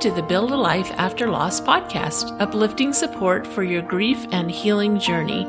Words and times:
To 0.00 0.12
the 0.12 0.22
Build 0.22 0.52
a 0.52 0.56
Life 0.56 0.92
After 0.92 1.28
Loss 1.28 1.62
podcast, 1.62 2.40
uplifting 2.40 2.92
support 2.92 3.44
for 3.44 3.64
your 3.64 3.82
grief 3.82 4.28
and 4.30 4.48
healing 4.48 5.00
journey. 5.00 5.44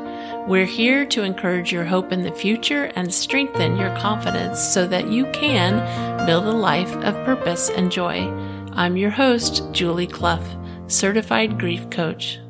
We're 0.48 0.64
here 0.64 1.06
to 1.06 1.22
encourage 1.22 1.70
your 1.70 1.84
hope 1.84 2.10
in 2.10 2.24
the 2.24 2.32
future 2.32 2.86
and 2.96 3.14
strengthen 3.14 3.76
your 3.76 3.96
confidence 3.98 4.58
so 4.58 4.88
that 4.88 5.08
you 5.08 5.26
can 5.26 6.26
build 6.26 6.46
a 6.46 6.50
life 6.50 6.92
of 6.96 7.14
purpose 7.24 7.70
and 7.70 7.92
joy. 7.92 8.28
I'm 8.72 8.96
your 8.96 9.10
host, 9.10 9.62
Julie 9.70 10.08
Clough, 10.08 10.42
certified 10.88 11.56
grief 11.56 11.88
coach. 11.88 12.40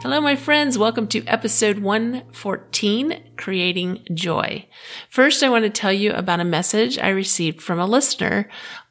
Hello, 0.00 0.20
my 0.20 0.36
friends. 0.36 0.78
Welcome 0.78 1.08
to 1.08 1.26
episode 1.26 1.80
114, 1.80 3.32
Creating 3.36 4.06
Joy. 4.14 4.68
First, 5.10 5.42
I 5.42 5.50
want 5.50 5.64
to 5.64 5.70
tell 5.70 5.92
you 5.92 6.12
about 6.12 6.38
a 6.38 6.44
message 6.44 6.98
I 6.98 7.08
received 7.08 7.60
from 7.60 7.78
a 7.78 7.86
listener 7.86 8.48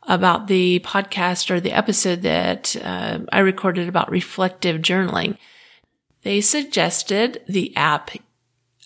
about 0.08 0.48
the 0.48 0.80
podcast 0.80 1.52
or 1.52 1.60
the 1.60 1.74
episode 1.74 2.22
that 2.22 2.76
uh, 2.82 3.20
I 3.32 3.40
recorded 3.40 3.90
about 3.90 4.10
reflective 4.10 4.82
journaling. 4.82 5.38
They 6.24 6.42
suggested 6.42 7.42
the 7.48 7.76
app 7.76 8.12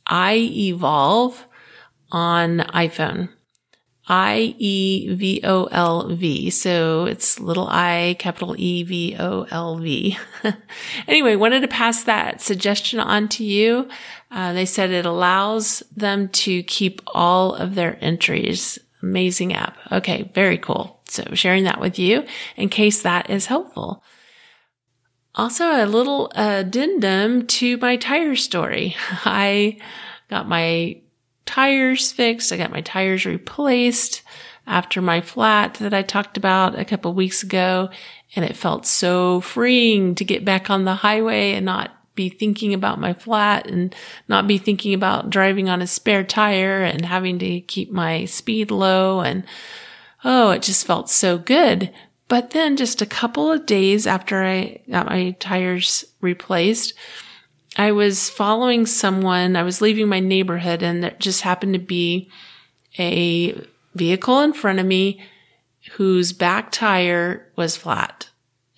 iEvolve 0.08 1.36
on 2.12 2.60
iPhone. 2.60 3.30
I 4.08 4.56
E 4.58 5.14
V 5.14 5.42
O 5.44 5.66
L 5.66 6.10
V. 6.10 6.50
So 6.50 7.06
it's 7.06 7.40
little 7.40 7.68
I, 7.70 8.18
capital 8.20 8.56
E 8.58 8.84
V 8.84 9.16
O 9.18 9.48
L 9.50 9.78
V. 9.78 10.18
anyway, 11.08 11.38
wanted 11.38 11.62
to 11.62 11.68
pass 11.70 12.04
that 12.04 12.42
suggestion 12.42 13.00
on 13.00 13.30
to 13.30 13.46
you. 13.46 13.88
Uh, 14.30 14.52
they 14.52 14.66
said 14.66 14.90
it 14.90 15.06
allows 15.06 15.82
them 15.96 16.28
to 16.30 16.62
keep 16.64 17.02
all 17.08 17.56
of 17.56 17.76
their 17.76 17.98
entries. 18.02 18.80
Amazing 19.02 19.54
app. 19.54 19.78
Okay, 19.92 20.32
very 20.34 20.58
cool. 20.58 21.02
So 21.08 21.24
sharing 21.34 21.64
that 21.66 21.80
with 21.80 22.00
you 22.00 22.26
in 22.56 22.70
case 22.70 23.02
that 23.02 23.30
is 23.30 23.48
helpful. 23.48 24.04
Also, 25.34 25.66
a 25.66 25.86
little 25.86 26.32
addendum 26.36 27.48
to 27.48 27.78
my 27.78 27.96
tire 27.96 28.36
story. 28.36 28.96
I 29.26 29.78
got 30.30 30.48
my 30.48 31.02
tires 31.46 32.12
fixed. 32.12 32.52
I 32.52 32.58
got 32.58 32.72
my 32.72 32.82
tires 32.82 33.26
replaced 33.26 34.24
after 34.68 35.02
my 35.02 35.22
flat 35.22 35.76
that 35.76 35.94
I 35.94 36.02
talked 36.02 36.38
about 36.38 36.78
a 36.78 36.86
couple 36.86 37.14
weeks 37.14 37.44
ago. 37.44 37.90
And 38.36 38.46
it 38.46 38.56
felt 38.56 38.86
so 38.86 39.42
freeing 39.42 40.16
to 40.16 40.26
get 40.26 40.46
back 40.46 40.70
on 40.70 40.86
the 40.86 40.96
highway 40.96 41.54
and 41.54 41.66
not 41.66 41.92
be 42.22 42.30
thinking 42.30 42.74
about 42.74 43.00
my 43.00 43.14
flat 43.14 43.68
and 43.68 43.96
not 44.28 44.48
be 44.48 44.58
thinking 44.58 44.94
about 44.94 45.30
driving 45.30 45.70
on 45.70 45.82
a 45.82 45.88
spare 45.88 46.24
tire 46.24 46.84
and 46.84 47.06
having 47.06 47.40
to 47.40 47.62
keep 47.62 47.92
my 47.92 48.26
speed 48.26 48.70
low 48.70 49.22
and 49.22 49.44
Oh, 50.24 50.52
it 50.52 50.62
just 50.62 50.86
felt 50.86 51.10
so 51.10 51.38
good. 51.38 51.92
But 52.28 52.52
then 52.52 52.78
just 52.78 53.02
a 53.02 53.08
couple 53.08 53.52
of 53.52 53.66
days 53.66 54.06
after 54.06 54.44
I 54.44 54.82
got 54.90 55.08
my 55.08 55.32
tires 55.40 56.06
replaced, 56.22 56.94
I 57.76 57.92
was 57.92 58.30
following 58.30 58.86
someone. 58.86 59.56
I 59.56 59.64
was 59.64 59.82
leaving 59.82 60.08
my 60.08 60.20
neighborhood 60.20 60.84
and 60.84 61.04
there 61.04 61.16
just 61.20 61.42
happened 61.42 61.74
to 61.74 61.80
be 61.80 62.30
a 63.00 63.60
vehicle 63.96 64.42
in 64.42 64.54
front 64.54 64.80
of 64.80 64.86
me 64.86 65.22
whose 65.94 66.34
back 66.34 66.72
tire 66.72 67.52
was 67.56 67.76
flat. 67.76 68.30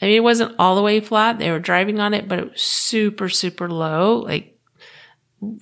I 0.03 0.07
mean, 0.07 0.17
it 0.17 0.23
wasn't 0.23 0.55
all 0.59 0.75
the 0.75 0.81
way 0.81 0.99
flat. 0.99 1.39
They 1.39 1.49
were 1.49 1.59
driving 1.59 2.01
on 2.01 2.13
it, 2.13 2.27
but 2.27 2.39
it 2.39 2.51
was 2.51 2.61
super, 2.61 3.29
super 3.29 3.69
low, 3.69 4.17
like 4.19 4.59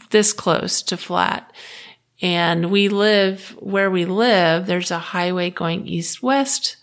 this 0.09 0.33
close 0.33 0.81
to 0.83 0.97
flat. 0.97 1.53
And 2.23 2.71
we 2.71 2.89
live 2.89 3.55
where 3.59 3.91
we 3.91 4.05
live. 4.05 4.65
There's 4.65 4.89
a 4.89 4.97
highway 4.97 5.51
going 5.51 5.87
east 5.87 6.23
west 6.23 6.77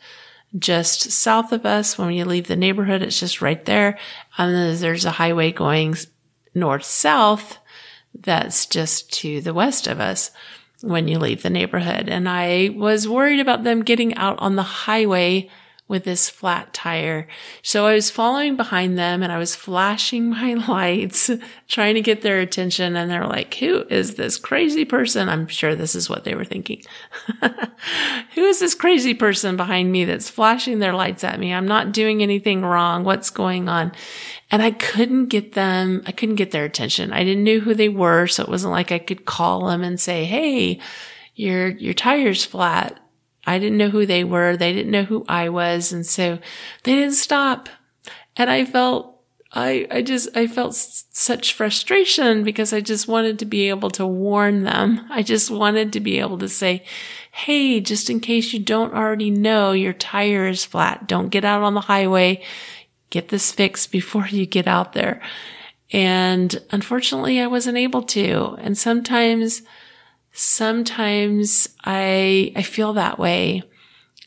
just 0.57 1.11
south 1.11 1.51
of 1.51 1.67
us. 1.67 1.99
When 1.99 2.13
you 2.13 2.25
leave 2.25 2.47
the 2.47 2.55
neighborhood, 2.55 3.03
it's 3.03 3.19
just 3.19 3.43
right 3.43 3.65
there. 3.65 3.99
And 4.37 4.55
then 4.55 4.81
there's 4.81 5.05
a 5.05 5.11
highway 5.11 5.51
going 5.51 5.97
north 6.55 6.85
south 6.85 7.59
that's 8.15 8.67
just 8.67 9.13
to 9.15 9.41
the 9.41 9.53
west 9.53 9.89
of 9.89 9.99
us 9.99 10.31
when 10.81 11.09
you 11.09 11.19
leave 11.19 11.43
the 11.43 11.51
neighborhood. 11.51 12.09
And 12.09 12.29
I 12.29 12.71
was 12.73 13.09
worried 13.09 13.41
about 13.41 13.65
them 13.65 13.83
getting 13.83 14.15
out 14.15 14.39
on 14.39 14.55
the 14.55 14.63
highway 14.63 15.51
with 15.89 16.05
this 16.05 16.29
flat 16.29 16.75
tire. 16.75 17.27
So 17.63 17.87
I 17.87 17.95
was 17.95 18.11
following 18.11 18.57
behind 18.57 18.99
them 18.99 19.23
and 19.23 19.33
I 19.33 19.39
was 19.39 19.57
flashing 19.57 20.29
my 20.31 20.55
lights, 20.55 21.31
trying 21.67 21.95
to 21.95 22.03
get 22.03 22.21
their 22.21 22.41
attention. 22.41 22.95
And 22.95 23.11
they're 23.11 23.27
like, 23.27 23.55
who 23.55 23.85
is 23.89 24.15
this 24.15 24.37
crazy 24.37 24.85
person? 24.85 25.29
I'm 25.29 25.49
sure 25.49 25.75
this 25.75 25.95
is 25.95 26.11
what 26.11 26.25
they 26.25 26.35
were 26.35 26.45
thinking. 26.45 26.83
who 28.35 28.45
is 28.45 28.61
this 28.61 28.75
crazy 28.75 29.15
person 29.15 29.57
behind 29.57 29.91
me 29.91 30.05
that's 30.05 30.29
flashing 30.29 30.79
their 30.79 30.93
lights 30.93 31.25
at 31.25 31.41
me? 31.41 31.53
I'm 31.53 31.67
not 31.67 31.93
doing 31.93 32.23
anything 32.23 32.63
wrong. 32.63 33.05
What's 33.05 33.31
going 33.31 33.69
on? 33.69 33.93
And 34.51 34.63
I 34.63 34.71
couldn't 34.71 35.27
get 35.27 35.55
them, 35.55 36.03
I 36.07 36.13
couldn't 36.13 36.37
get 36.37 36.51
their 36.51 36.65
attention. 36.65 37.13
I 37.13 37.25
didn't 37.25 37.45
know 37.45 37.61
who 37.61 37.75
they 37.75 37.89
were. 37.89 38.27
So 38.27 38.43
it 38.43 38.49
wasn't 38.49 38.73
like 38.73 38.93
I 38.93 38.99
could 38.99 39.25
call 39.25 39.67
them 39.67 39.83
and 39.83 39.99
say, 39.99 40.27
Hey, 40.27 40.81
your, 41.35 41.69
your 41.69 41.95
tire's 41.95 42.45
flat 42.45 43.01
I 43.49 43.59
didn't 43.59 43.79
know 43.79 43.89
who 43.89 44.05
they 44.05 44.25
were. 44.25 44.57
They 44.57 44.73
didn't 44.73 44.93
know 44.93 45.05
who 45.05 45.25
I 45.29 45.49
was. 45.49 45.93
And 45.93 46.05
so 46.05 46.39
they 46.85 46.95
didn't 46.95 47.15
stop. 47.15 47.69
And 48.37 48.51
I 48.51 48.65
felt, 48.67 49.23
I, 49.53 49.87
I 49.91 50.03
just, 50.03 50.37
I 50.37 50.47
felt 50.47 50.73
s- 50.73 51.07
such 51.13 51.55
frustration 51.55 52.45
because 52.45 52.75
I 52.75 52.83
just 52.83 53.09
wanted 53.09 53.39
to 53.39 53.47
be 53.47 53.71
able 53.71 53.91
to 53.93 54.07
warn 54.07 54.65
them. 54.65 55.07
I 55.11 55.23
just 55.23 55.51
wanted 55.51 55.95
to 55.95 56.01
be 56.01 56.19
able 56.19 56.37
to 56.39 56.49
say, 56.49 56.85
Hey, 57.33 57.81
just 57.81 58.11
in 58.11 58.21
case 58.21 58.53
you 58.53 58.61
don't 58.61 58.93
already 58.93 59.31
know, 59.31 59.73
your 59.73 59.95
tire 59.95 60.47
is 60.47 60.65
flat. 60.67 61.07
Don't 61.09 61.31
get 61.31 61.45
out 61.45 61.63
on 61.63 61.73
the 61.73 61.81
highway. 61.81 62.43
Get 63.11 63.29
this 63.29 63.51
fixed 63.51 63.91
before 63.91 64.27
you 64.27 64.45
get 64.45 64.67
out 64.67 64.93
there. 64.93 65.23
And 65.91 66.61
unfortunately, 66.71 67.41
I 67.41 67.47
wasn't 67.47 67.79
able 67.79 68.03
to. 68.03 68.57
And 68.59 68.77
sometimes 68.77 69.63
sometimes 70.39 71.69
I, 71.85 72.53
I 72.55 72.63
feel 72.63 72.93
that 72.93 73.19
way 73.19 73.65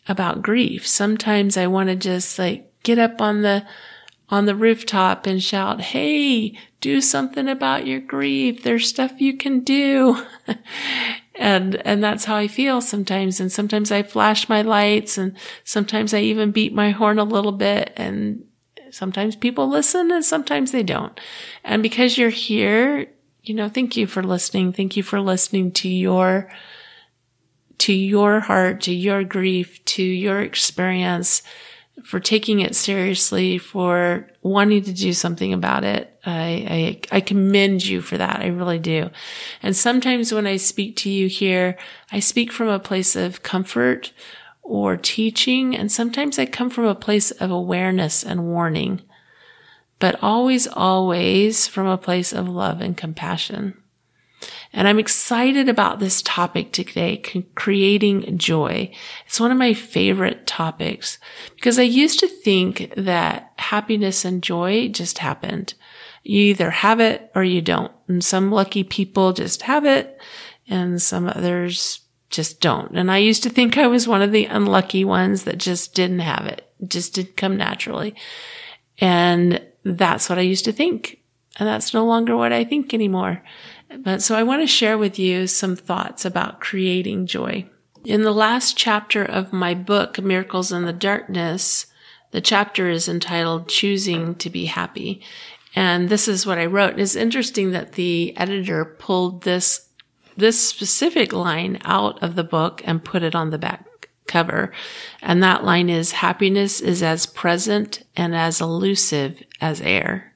about 0.09 0.41
grief. 0.41 0.85
Sometimes 0.85 1.55
I 1.55 1.67
want 1.67 1.88
to 1.88 1.95
just 1.95 2.38
like 2.38 2.69
get 2.83 2.99
up 2.99 3.22
on 3.22 3.44
the, 3.44 3.66
on 4.27 4.45
the 4.45 4.55
rooftop 4.55 5.25
and 5.25 5.41
shout, 5.41 5.79
Hey, 5.79 6.57
do 6.81 7.00
something 7.00 7.47
about 7.47 7.88
your 7.88 8.01
grief. 8.01 8.61
There's 8.61 8.89
stuff 8.89 9.21
you 9.21 9.38
can 9.38 9.61
do. 9.61 10.21
and, 11.35 11.75
and 11.88 12.03
that's 12.03 12.25
how 12.25 12.35
I 12.35 12.50
feel 12.50 12.81
sometimes. 12.81 13.39
And 13.39 13.50
sometimes 13.50 13.89
I 13.89 14.03
flash 14.03 14.50
my 14.50 14.61
lights 14.63 15.17
and 15.17 15.38
sometimes 15.63 16.13
I 16.13 16.19
even 16.19 16.51
beat 16.51 16.73
my 16.73 16.91
horn 16.91 17.19
a 17.19 17.23
little 17.23 17.53
bit 17.53 17.94
and 17.95 18.44
sometimes 18.89 19.38
people 19.38 19.69
listen 19.69 20.11
and 20.11 20.25
sometimes 20.25 20.71
they 20.71 20.83
don't. 20.83 21.17
And 21.63 21.81
because 21.81 22.17
you're 22.17 22.29
here, 22.29 23.07
you 23.44 23.56
know, 23.56 23.69
thank 23.69 23.97
you 23.97 24.07
for 24.07 24.24
listening. 24.24 24.74
Thank 24.74 24.96
you 24.96 25.03
for 25.03 25.19
listening 25.19 25.72
to 25.74 25.90
your, 25.90 26.52
to 27.79 27.94
your 27.94 28.40
heart, 28.41 28.81
to 28.81 28.94
your 28.94 29.24
grief, 29.24 29.84
to 29.85 30.03
your 30.03 30.41
experience, 30.41 31.41
for 32.03 32.19
taking 32.19 32.59
it 32.59 32.75
seriously, 32.75 33.57
for 33.57 34.28
wanting 34.41 34.84
to 34.84 34.94
do 34.94 35.13
something 35.13 35.53
about 35.53 35.84
it. 35.84 36.16
I, 36.25 37.00
I, 37.12 37.18
I 37.18 37.22
commend 37.22 37.85
you 37.85 38.01
for 38.01 38.18
that. 38.18 38.40
I 38.41 38.47
really 38.47 38.80
do. 38.80 39.09
And 39.62 39.75
sometimes 39.75 40.31
when 40.31 40.47
I 40.47 40.57
speak 40.57 40.96
to 40.97 41.09
you 41.09 41.28
here, 41.28 41.78
I 42.12 42.19
speak 42.19 42.51
from 42.51 42.68
a 42.68 42.80
place 42.80 43.16
of 43.16 43.44
comfort 43.44 44.13
or 44.62 44.97
teaching. 44.97 45.75
And 45.75 45.91
sometimes 45.91 46.38
I 46.38 46.46
come 46.46 46.69
from 46.69 46.85
a 46.85 46.96
place 46.96 47.31
of 47.31 47.51
awareness 47.51 48.24
and 48.24 48.46
warning 48.46 49.01
but 50.01 50.22
always, 50.22 50.67
always 50.67 51.67
from 51.67 51.85
a 51.85 51.97
place 51.97 52.34
of 52.34 52.50
love 52.50 52.81
and 52.81 52.97
compassion. 52.97 53.78
And 54.73 54.88
I'm 54.88 54.97
excited 54.97 55.69
about 55.69 56.00
this 56.00 56.24
topic 56.24 56.71
today, 56.71 57.21
creating 57.56 58.39
joy. 58.39 58.92
It's 59.27 59.39
one 59.39 59.51
of 59.51 59.59
my 59.59 59.75
favorite 59.75 60.48
topics 60.48 61.19
because 61.53 61.77
I 61.77 61.83
used 61.83 62.19
to 62.19 62.27
think 62.27 62.92
that 62.98 63.53
happiness 63.57 64.25
and 64.25 64.42
joy 64.42 64.88
just 64.88 65.19
happened. 65.19 65.75
You 66.24 66.39
either 66.45 66.71
have 66.71 67.00
it 67.00 67.30
or 67.36 67.44
you 67.44 67.62
don't. 67.62 67.92
And 68.07 68.24
some 68.24 68.51
lucky 68.51 68.83
people 68.83 69.33
just 69.33 69.62
have 69.63 69.86
it 69.86 70.19
and 70.68 71.00
some 71.00 71.27
others 71.27 72.00
just 72.31 72.59
don't. 72.59 72.98
And 72.98 73.12
I 73.12 73.18
used 73.18 73.44
to 73.44 73.50
think 73.50 73.77
I 73.77 73.86
was 73.86 74.07
one 74.07 74.24
of 74.24 74.31
the 74.31 74.45
unlucky 74.45 75.06
ones 75.06 75.44
that 75.44 75.59
just 75.59 75.94
didn't 75.94 76.19
have 76.19 76.48
it. 76.48 76.68
just 76.88 77.13
didn't 77.13 77.38
come 77.38 77.56
naturally. 77.56 78.15
And 78.98 79.62
that's 79.83 80.30
what 80.30 80.38
I 80.38 80.42
used 80.42 80.66
to 80.66 80.72
think. 80.72 81.22
And 81.60 81.68
that's 81.68 81.94
no 81.94 82.06
longer 82.06 82.36
what 82.38 82.54
I 82.54 82.63
think 82.63 82.94
anymore. 82.94 83.44
But 84.00 84.22
so 84.22 84.36
I 84.36 84.44
want 84.44 84.62
to 84.62 84.68
share 84.68 84.98
with 84.98 85.19
you 85.19 85.48
some 85.48 85.75
thoughts 85.75 86.24
about 86.24 86.62
creating 86.62 87.28
joy. 87.28 87.66
In 88.06 88.22
the 88.22 88.31
last 88.31 88.78
chapter 88.78 89.24
of 89.24 89.54
my 89.54 89.74
book, 89.74 90.19
Miracles 90.19 90.72
in 90.72 90.86
the 90.86 90.94
Darkness, 90.94 91.88
the 92.31 92.42
chapter 92.42 92.89
is 92.89 93.10
entitled 93.10 93.68
Choosing 93.68 94.36
to 94.36 94.50
be 94.50 94.66
Happy. 94.66 95.22
And 95.75 96.10
this 96.10 96.27
is 96.27 96.45
what 96.45 96.57
I 96.57 96.66
wrote. 96.66 97.00
It's 97.00 97.16
interesting 97.16 97.72
that 97.72 97.94
the 97.94 98.36
editor 98.38 98.86
pulled 98.86 99.44
this, 99.44 99.89
this 100.38 100.60
specific 100.60 101.34
line 101.34 101.80
out 101.84 102.22
of 102.24 102.36
the 102.36 102.44
book 102.44 102.81
and 102.86 103.04
put 103.04 103.24
it 103.24 103.36
on 103.36 103.50
the 103.50 103.57
back 103.57 103.86
cover. 104.27 104.71
And 105.21 105.41
that 105.41 105.63
line 105.63 105.89
is 105.89 106.13
happiness 106.13 106.81
is 106.81 107.03
as 107.03 107.25
present 107.25 108.03
and 108.15 108.35
as 108.35 108.62
elusive 108.62 109.44
as 109.59 109.81
air. 109.81 110.33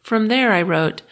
From 0.00 0.28
there, 0.28 0.52
I 0.52 0.62
wrote, 0.62 1.02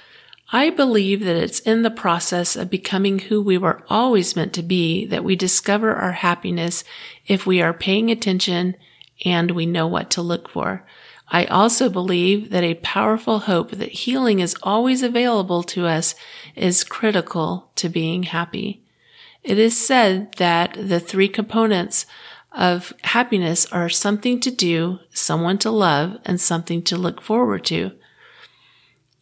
I 0.52 0.70
believe 0.70 1.24
that 1.24 1.36
it's 1.36 1.60
in 1.60 1.82
the 1.82 1.90
process 1.90 2.56
of 2.56 2.70
becoming 2.70 3.20
who 3.20 3.40
we 3.40 3.56
were 3.56 3.84
always 3.88 4.34
meant 4.34 4.52
to 4.54 4.62
be 4.62 5.06
that 5.06 5.22
we 5.22 5.36
discover 5.36 5.94
our 5.94 6.12
happiness 6.12 6.82
if 7.26 7.46
we 7.46 7.62
are 7.62 7.72
paying 7.72 8.10
attention 8.10 8.76
and 9.24 9.52
we 9.52 9.64
know 9.64 9.86
what 9.86 10.10
to 10.10 10.22
look 10.22 10.48
for. 10.48 10.84
I 11.28 11.44
also 11.44 11.88
believe 11.88 12.50
that 12.50 12.64
a 12.64 12.74
powerful 12.74 13.40
hope 13.40 13.70
that 13.70 13.90
healing 13.90 14.40
is 14.40 14.56
always 14.64 15.04
available 15.04 15.62
to 15.64 15.86
us 15.86 16.16
is 16.56 16.82
critical 16.82 17.70
to 17.76 17.88
being 17.88 18.24
happy. 18.24 18.82
It 19.42 19.58
is 19.58 19.76
said 19.76 20.32
that 20.34 20.76
the 20.76 21.00
three 21.00 21.28
components 21.28 22.06
of 22.52 22.92
happiness 23.02 23.66
are 23.66 23.88
something 23.88 24.40
to 24.40 24.50
do, 24.50 24.98
someone 25.12 25.58
to 25.58 25.70
love, 25.70 26.18
and 26.24 26.40
something 26.40 26.82
to 26.82 26.96
look 26.96 27.20
forward 27.20 27.64
to. 27.66 27.92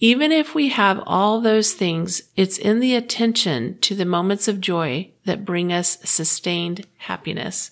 Even 0.00 0.30
if 0.30 0.54
we 0.54 0.68
have 0.68 1.02
all 1.06 1.40
those 1.40 1.72
things, 1.72 2.22
it's 2.36 2.56
in 2.56 2.80
the 2.80 2.94
attention 2.94 3.78
to 3.80 3.94
the 3.94 4.04
moments 4.04 4.46
of 4.48 4.60
joy 4.60 5.10
that 5.24 5.44
bring 5.44 5.72
us 5.72 5.98
sustained 6.04 6.86
happiness. 6.98 7.70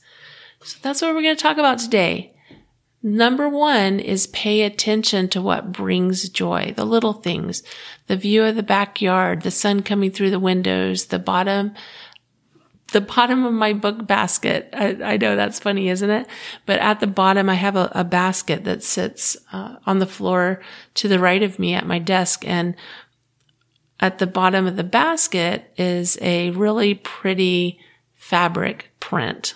So 0.62 0.78
that's 0.82 1.00
what 1.00 1.14
we're 1.14 1.22
going 1.22 1.36
to 1.36 1.42
talk 1.42 1.58
about 1.58 1.78
today. 1.78 2.32
Number 3.02 3.48
one 3.48 4.00
is 4.00 4.26
pay 4.26 4.62
attention 4.62 5.28
to 5.28 5.40
what 5.40 5.70
brings 5.70 6.28
joy, 6.28 6.74
the 6.76 6.84
little 6.84 7.12
things, 7.12 7.62
the 8.08 8.16
view 8.16 8.42
of 8.42 8.56
the 8.56 8.64
backyard, 8.64 9.42
the 9.42 9.52
sun 9.52 9.82
coming 9.82 10.10
through 10.10 10.30
the 10.30 10.40
windows, 10.40 11.06
the 11.06 11.20
bottom 11.20 11.74
the 12.92 13.00
bottom 13.00 13.44
of 13.44 13.52
my 13.52 13.72
book 13.72 14.06
basket. 14.06 14.68
I, 14.72 14.96
I, 15.02 15.16
know 15.16 15.34
that's 15.34 15.58
funny, 15.58 15.88
isn't 15.88 16.08
it? 16.08 16.28
But 16.66 16.78
at 16.78 17.00
the 17.00 17.06
bottom, 17.06 17.48
I 17.48 17.54
have 17.54 17.76
a, 17.76 17.90
a 17.92 18.04
basket 18.04 18.64
that 18.64 18.82
sits 18.82 19.36
uh, 19.52 19.76
on 19.86 19.98
the 19.98 20.06
floor 20.06 20.60
to 20.94 21.08
the 21.08 21.18
right 21.18 21.42
of 21.42 21.58
me 21.58 21.74
at 21.74 21.86
my 21.86 21.98
desk. 21.98 22.46
And 22.46 22.76
at 23.98 24.18
the 24.18 24.26
bottom 24.26 24.66
of 24.66 24.76
the 24.76 24.84
basket 24.84 25.72
is 25.76 26.18
a 26.20 26.50
really 26.50 26.94
pretty 26.94 27.80
fabric 28.14 28.90
print. 29.00 29.54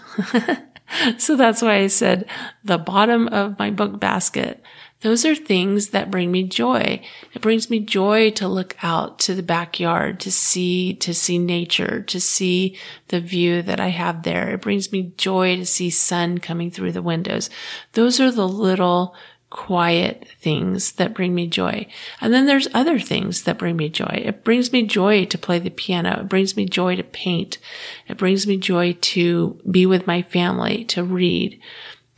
so 1.18 1.36
that's 1.36 1.62
why 1.62 1.76
I 1.76 1.86
said 1.86 2.26
the 2.64 2.78
bottom 2.78 3.28
of 3.28 3.58
my 3.58 3.70
book 3.70 4.00
basket. 4.00 4.62
Those 5.02 5.24
are 5.24 5.34
things 5.34 5.90
that 5.90 6.10
bring 6.10 6.30
me 6.30 6.42
joy. 6.42 7.02
It 7.32 7.40
brings 7.40 7.70
me 7.70 7.80
joy 7.80 8.30
to 8.32 8.46
look 8.46 8.76
out 8.82 9.18
to 9.20 9.34
the 9.34 9.42
backyard, 9.42 10.20
to 10.20 10.30
see, 10.30 10.94
to 10.96 11.14
see 11.14 11.38
nature, 11.38 12.02
to 12.02 12.20
see 12.20 12.76
the 13.08 13.20
view 13.20 13.62
that 13.62 13.80
I 13.80 13.88
have 13.88 14.24
there. 14.24 14.50
It 14.50 14.60
brings 14.60 14.92
me 14.92 15.14
joy 15.16 15.56
to 15.56 15.64
see 15.64 15.88
sun 15.88 16.38
coming 16.38 16.70
through 16.70 16.92
the 16.92 17.02
windows. 17.02 17.48
Those 17.94 18.20
are 18.20 18.30
the 18.30 18.46
little 18.46 19.14
quiet 19.48 20.28
things 20.38 20.92
that 20.92 21.14
bring 21.14 21.34
me 21.34 21.46
joy. 21.46 21.86
And 22.20 22.32
then 22.32 22.46
there's 22.46 22.68
other 22.72 23.00
things 23.00 23.42
that 23.44 23.58
bring 23.58 23.76
me 23.76 23.88
joy. 23.88 24.22
It 24.24 24.44
brings 24.44 24.70
me 24.70 24.86
joy 24.86 25.24
to 25.24 25.38
play 25.38 25.58
the 25.58 25.70
piano. 25.70 26.20
It 26.20 26.28
brings 26.28 26.56
me 26.56 26.66
joy 26.66 26.96
to 26.96 27.02
paint. 27.02 27.58
It 28.06 28.16
brings 28.16 28.46
me 28.46 28.58
joy 28.58 28.92
to 29.00 29.60
be 29.68 29.86
with 29.86 30.06
my 30.06 30.22
family, 30.22 30.84
to 30.86 31.02
read. 31.02 31.58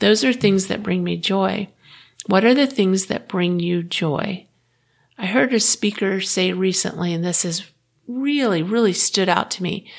Those 0.00 0.24
are 0.24 0.32
things 0.32 0.66
that 0.66 0.82
bring 0.82 1.04
me 1.04 1.16
joy. 1.16 1.68
What 2.26 2.44
are 2.44 2.54
the 2.54 2.66
things 2.66 3.06
that 3.06 3.28
bring 3.28 3.60
you 3.60 3.82
joy? 3.82 4.46
I 5.18 5.26
heard 5.26 5.52
a 5.52 5.60
speaker 5.60 6.20
say 6.20 6.52
recently, 6.52 7.12
and 7.12 7.24
this 7.24 7.42
has 7.42 7.70
really, 8.06 8.62
really 8.62 8.92
stood 8.92 9.28
out 9.28 9.50
to 9.52 9.62
me. 9.62 9.90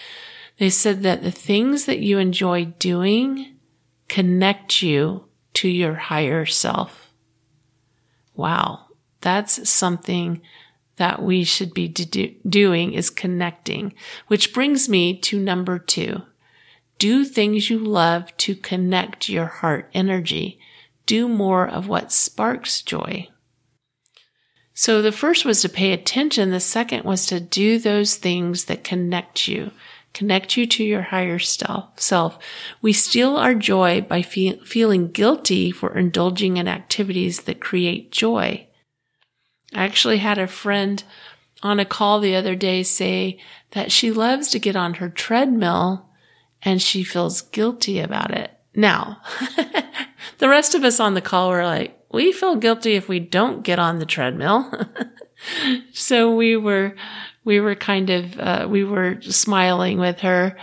They 0.58 0.70
said 0.70 1.04
that 1.04 1.24
the 1.24 1.32
things 1.32 1.86
that 1.86 2.00
you 2.00 2.20
enjoy 2.20 2.66
doing 2.80 3.58
connect 4.08 4.82
you 4.82 5.26
to 5.54 5.68
your 5.68 5.96
higher 5.96 6.46
self. 6.46 7.14
Wow. 8.36 8.88
That's 9.22 9.70
something 9.70 10.42
that 10.98 11.22
we 11.22 11.44
should 11.44 11.74
be 11.74 11.88
do- 11.88 12.36
doing 12.48 12.94
is 12.94 13.10
connecting, 13.10 13.94
which 14.28 14.54
brings 14.54 14.88
me 14.88 15.18
to 15.20 15.40
number 15.40 15.80
two. 15.80 16.22
Do 17.00 17.26
things 17.26 17.70
you 17.70 17.80
love 17.80 18.36
to 18.38 18.56
connect 18.56 19.30
your 19.30 19.48
heart 19.48 19.90
energy 19.94 20.60
do 21.06 21.28
more 21.28 21.68
of 21.68 21.88
what 21.88 22.12
sparks 22.12 22.82
joy. 22.82 23.28
So 24.74 25.02
the 25.02 25.12
first 25.12 25.46
was 25.46 25.62
to 25.62 25.70
pay 25.70 25.92
attention. 25.92 26.50
The 26.50 26.60
second 26.60 27.04
was 27.04 27.26
to 27.28 27.40
do 27.40 27.78
those 27.78 28.16
things 28.16 28.66
that 28.66 28.84
connect 28.84 29.48
you, 29.48 29.72
connect 30.14 30.58
you 30.58 30.66
to 30.66 30.84
your 30.84 31.04
higher 31.04 31.40
self. 31.40 32.40
We 32.82 32.94
steal 32.94 33.38
our 33.38 33.54
joy 33.54 34.02
by 34.02 34.24
fe- 34.24 34.60
feeling 34.66 35.12
guilty 35.12 35.72
for 35.72 35.96
indulging 35.96 36.58
in 36.58 36.68
activities 36.68 37.42
that 37.42 37.62
create 37.62 38.12
joy. 38.12 38.68
I 39.76 39.86
actually 39.86 40.18
had 40.18 40.38
a 40.38 40.48
friend 40.48 41.04
on 41.62 41.80
a 41.80 41.86
call 41.86 42.20
the 42.20 42.36
other 42.36 42.56
day 42.56 42.84
say 42.84 43.40
that 43.72 43.92
she 43.92 44.12
loves 44.12 44.50
to 44.50 44.60
get 44.60 44.76
on 44.76 44.96
her 44.96 45.10
treadmill 45.10 46.10
and 46.62 46.82
she 46.82 47.04
feels 47.04 47.42
guilty 47.42 48.00
about 48.00 48.32
it. 48.32 48.52
Now, 48.76 49.22
the 50.44 50.50
rest 50.50 50.76
of 50.76 50.84
us 50.84 51.00
on 51.00 51.14
the 51.14 51.22
call 51.22 51.50
were 51.52 51.64
like, 51.64 51.98
we 52.12 52.34
feel 52.34 52.58
guilty 52.58 52.96
if 52.96 53.08
we 53.08 53.18
don't 53.18 53.64
get 53.64 53.80
on 53.80 54.00
the 54.00 54.06
treadmill. 54.06 54.70
so 55.94 56.36
we 56.36 56.58
were, 56.58 56.98
we 57.46 57.62
were 57.62 57.76
kind 57.76 58.10
of, 58.10 58.38
uh, 58.38 58.68
we 58.70 58.84
were 58.84 59.22
smiling 59.22 60.00
with 60.00 60.20
her 60.20 60.58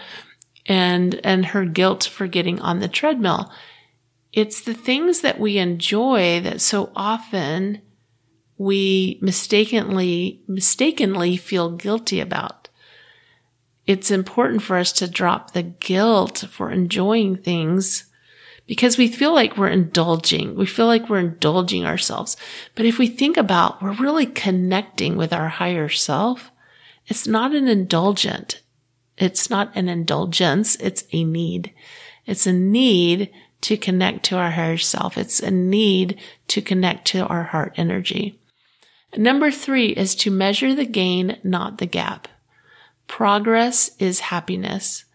and, 0.67 1.19
and 1.25 1.47
her 1.47 1.65
guilt 1.65 2.05
for 2.05 2.27
getting 2.27 2.61
on 2.61 2.81
the 2.81 2.89
treadmill. 2.89 3.51
It's 4.35 4.61
the 4.61 4.75
things 4.75 5.23
that 5.23 5.41
we 5.41 5.57
enjoy 5.57 6.43
that 6.43 6.61
so 6.61 6.93
often 6.95 7.81
we 8.59 9.19
mistakenly, 9.23 10.43
mistakenly 10.47 11.39
feel 11.39 11.71
guilty 11.71 12.21
about. 12.21 12.69
It's 13.87 14.11
important 14.11 14.61
for 14.61 14.77
us 14.77 14.93
to 14.93 15.09
drop 15.09 15.55
the 15.55 15.63
guilt 15.63 16.45
for 16.51 16.71
enjoying 16.71 17.39
things 17.39 18.10
because 18.71 18.97
we 18.97 19.09
feel 19.09 19.35
like 19.35 19.57
we're 19.57 19.67
indulging. 19.67 20.55
We 20.55 20.65
feel 20.65 20.87
like 20.87 21.09
we're 21.09 21.19
indulging 21.19 21.85
ourselves. 21.85 22.37
But 22.77 22.87
if 22.87 23.01
we 23.01 23.09
think 23.09 23.37
about 23.37 23.83
we're 23.83 23.95
really 23.95 24.27
connecting 24.27 25.17
with 25.17 25.33
our 25.33 25.49
higher 25.49 25.89
self, 25.89 26.53
it's 27.09 27.27
not 27.27 27.53
an 27.53 27.67
indulgent. 27.67 28.63
It's 29.19 29.51
not 29.51 29.73
an 29.75 29.89
indulgence. 29.89 30.77
It's 30.77 31.03
a 31.11 31.25
need. 31.25 31.73
It's 32.27 32.47
a 32.47 32.53
need 32.53 33.33
to 33.63 33.77
connect 33.77 34.23
to 34.27 34.37
our 34.37 34.53
higher 34.53 34.79
self. 34.79 35.19
It's 35.19 35.41
a 35.41 35.51
need 35.51 36.21
to 36.47 36.63
connect 36.63 37.09
to 37.09 37.27
our 37.27 37.43
heart 37.43 37.75
energy. 37.77 38.39
Number 39.17 39.51
three 39.51 39.89
is 39.89 40.15
to 40.15 40.31
measure 40.31 40.77
the 40.77 40.87
gain, 40.87 41.39
not 41.43 41.79
the 41.79 41.87
gap. 41.87 42.29
Progress 43.09 43.91
is 43.99 44.21
happiness 44.21 45.07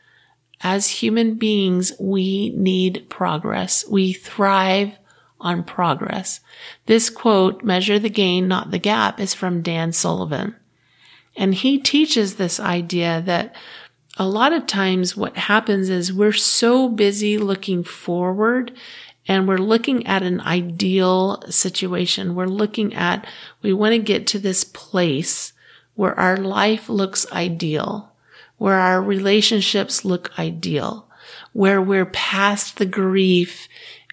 as 0.65 0.89
human 0.89 1.35
beings, 1.35 1.93
we 1.99 2.49
need 2.55 3.05
progress. 3.07 3.87
We 3.87 4.13
thrive 4.13 4.97
on 5.39 5.63
progress. 5.63 6.39
This 6.87 7.11
quote, 7.11 7.63
measure 7.63 7.99
the 7.99 8.09
gain, 8.09 8.47
not 8.47 8.71
the 8.71 8.79
gap, 8.79 9.19
is 9.19 9.35
from 9.35 9.61
Dan 9.61 9.93
Sullivan. 9.93 10.55
And 11.35 11.53
he 11.53 11.77
teaches 11.77 12.35
this 12.35 12.59
idea 12.59 13.21
that 13.27 13.55
a 14.17 14.27
lot 14.27 14.53
of 14.53 14.65
times 14.65 15.15
what 15.15 15.37
happens 15.37 15.87
is 15.87 16.11
we're 16.11 16.31
so 16.31 16.89
busy 16.89 17.37
looking 17.37 17.83
forward 17.83 18.71
and 19.27 19.47
we're 19.47 19.59
looking 19.59 20.07
at 20.07 20.23
an 20.23 20.41
ideal 20.41 21.43
situation. 21.47 22.33
We're 22.33 22.47
looking 22.47 22.95
at, 22.95 23.27
we 23.61 23.71
want 23.71 23.91
to 23.91 23.99
get 23.99 24.25
to 24.27 24.39
this 24.39 24.63
place 24.63 25.53
where 25.93 26.19
our 26.19 26.37
life 26.37 26.89
looks 26.89 27.31
ideal 27.31 28.14
where 28.57 28.75
our 28.75 29.01
relationships 29.01 30.05
look 30.05 30.37
ideal, 30.39 31.09
where 31.53 31.81
we're 31.81 32.05
past 32.05 32.77
the 32.77 32.85
grief 32.85 33.67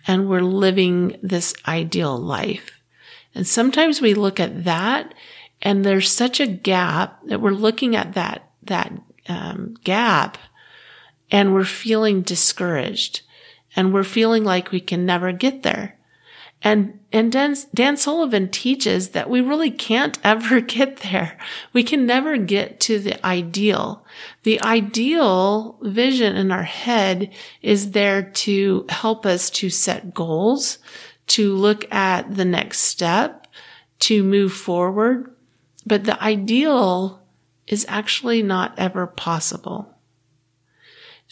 and 0.07 0.29
we're 0.29 0.41
living 0.41 1.17
this 1.23 1.55
ideal 1.67 2.19
life. 2.19 2.81
And 3.35 3.47
sometimes 3.47 4.01
we 4.01 4.15
look 4.15 4.41
at 4.41 4.65
that 4.65 5.15
and 5.61 5.85
there's 5.85 6.11
such 6.11 6.41
a 6.41 6.47
gap 6.47 7.21
that 7.27 7.41
we're 7.41 7.51
looking 7.51 7.95
at 7.95 8.15
that, 8.15 8.51
that 8.65 8.93
um, 9.29 9.77
gap 9.85 10.39
and 11.31 11.55
we're 11.55 11.65
feeling 11.65 12.23
discouraged 12.23 13.23
and 13.75 13.95
we're 13.95 14.05
feeling 14.05 14.45
like 14.45 14.71
we 14.71 14.81
can 14.81 15.07
never 15.07 15.33
get 15.33 15.63
there. 15.63 15.99
And, 16.65 17.01
and 17.13 17.33
Dan, 17.33 17.57
Dan 17.75 17.97
Sullivan 17.97 18.49
teaches 18.49 19.11
that 19.11 19.29
we 19.29 19.41
really 19.41 19.71
can't 19.71 20.19
ever 20.25 20.61
get 20.61 20.99
there. 20.99 21.39
We 21.73 21.83
can 21.83 22.07
never 22.07 22.37
get 22.37 22.81
to 22.81 22.99
the 22.99 23.25
ideal. 23.27 24.05
The 24.45 24.63
ideal 24.63 25.79
vision 25.83 26.37
in 26.37 26.53
our 26.53 26.63
head 26.63 27.33
is 27.63 27.91
there 27.91 28.23
to 28.23 28.87
help 28.89 29.27
us 29.27 29.51
to 29.51 29.71
set 29.71 30.15
goals, 30.15 30.79
to 31.29 31.55
look 31.55 31.93
at 31.93 32.35
the 32.35 32.45
next 32.45 32.81
step, 32.81 33.47
to 34.01 34.23
move 34.23 34.53
forward. 34.53 35.35
But 35.85 36.05
the 36.05 36.23
ideal 36.23 37.23
is 37.67 37.87
actually 37.89 38.43
not 38.43 38.75
ever 38.79 39.07
possible. 39.07 39.92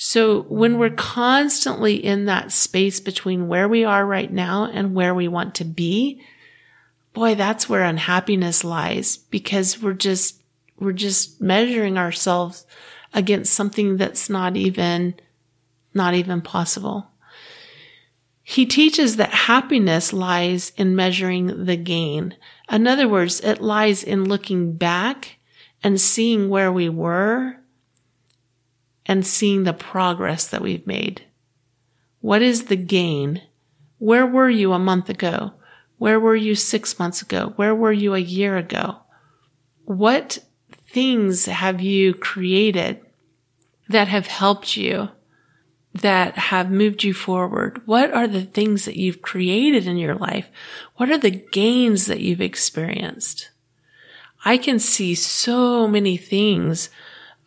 So 0.02 0.45
when 0.45 0.78
we're 0.78 0.88
constantly 0.88 2.02
in 2.02 2.25
that 2.25 2.52
space 2.52 3.00
between 3.00 3.49
where 3.49 3.69
we 3.69 3.85
are 3.85 4.07
right 4.07 4.33
now 4.33 4.64
and 4.64 4.95
where 4.95 5.14
we 5.14 5.28
want 5.28 5.54
to 5.57 5.64
be, 5.66 6.23
boy, 7.12 7.35
that's 7.35 7.69
where 7.69 7.83
unhappiness 7.83 8.64
lies 8.64 9.19
because 9.19 9.83
we're 9.83 9.92
just, 9.92 10.40
we're 10.78 10.95
just 10.95 11.38
measuring 11.38 11.99
ourselves 11.99 12.64
against 13.12 13.52
something 13.52 13.99
that's 13.99 14.30
not 14.30 14.57
even, 14.57 15.16
not 15.92 16.14
even 16.14 16.40
possible. 16.40 17.11
He 18.42 18.64
teaches 18.64 19.16
that 19.16 19.35
happiness 19.35 20.14
lies 20.14 20.73
in 20.78 20.97
measuring 20.97 21.66
the 21.66 21.76
gain. 21.76 22.38
In 22.73 22.87
other 22.87 23.07
words, 23.07 23.42
it 23.42 23.61
lies 23.61 24.02
in 24.02 24.25
looking 24.25 24.78
back 24.78 25.37
and 25.85 26.00
seeing 26.00 26.49
where 26.49 26.73
we 26.73 26.88
were 26.88 27.59
and 29.10 29.26
seeing 29.26 29.64
the 29.64 29.72
progress 29.72 30.46
that 30.46 30.62
we've 30.62 30.86
made. 30.86 31.24
What 32.20 32.42
is 32.42 32.66
the 32.66 32.76
gain? 32.76 33.42
Where 33.98 34.24
were 34.24 34.48
you 34.48 34.72
a 34.72 34.78
month 34.78 35.08
ago? 35.08 35.54
Where 35.98 36.20
were 36.20 36.36
you 36.36 36.54
six 36.54 36.96
months 36.96 37.20
ago? 37.20 37.52
Where 37.56 37.74
were 37.74 37.90
you 37.90 38.14
a 38.14 38.20
year 38.20 38.56
ago? 38.56 38.98
What 39.84 40.38
things 40.86 41.46
have 41.46 41.80
you 41.80 42.14
created 42.14 43.00
that 43.88 44.06
have 44.06 44.28
helped 44.28 44.76
you? 44.76 45.08
that 45.92 46.38
have 46.38 46.70
moved 46.70 47.02
you 47.02 47.12
forward? 47.12 47.82
What 47.84 48.12
are 48.12 48.28
the 48.28 48.44
things 48.44 48.84
that 48.84 48.96
you've 48.96 49.22
created 49.22 49.88
in 49.88 49.96
your 49.96 50.14
life? 50.14 50.48
What 50.98 51.10
are 51.10 51.18
the 51.18 51.32
gains 51.32 52.06
that 52.06 52.20
you've 52.20 52.40
experienced? 52.40 53.50
I 54.44 54.56
can 54.56 54.78
see 54.78 55.16
so 55.16 55.88
many 55.88 56.16
things 56.16 56.90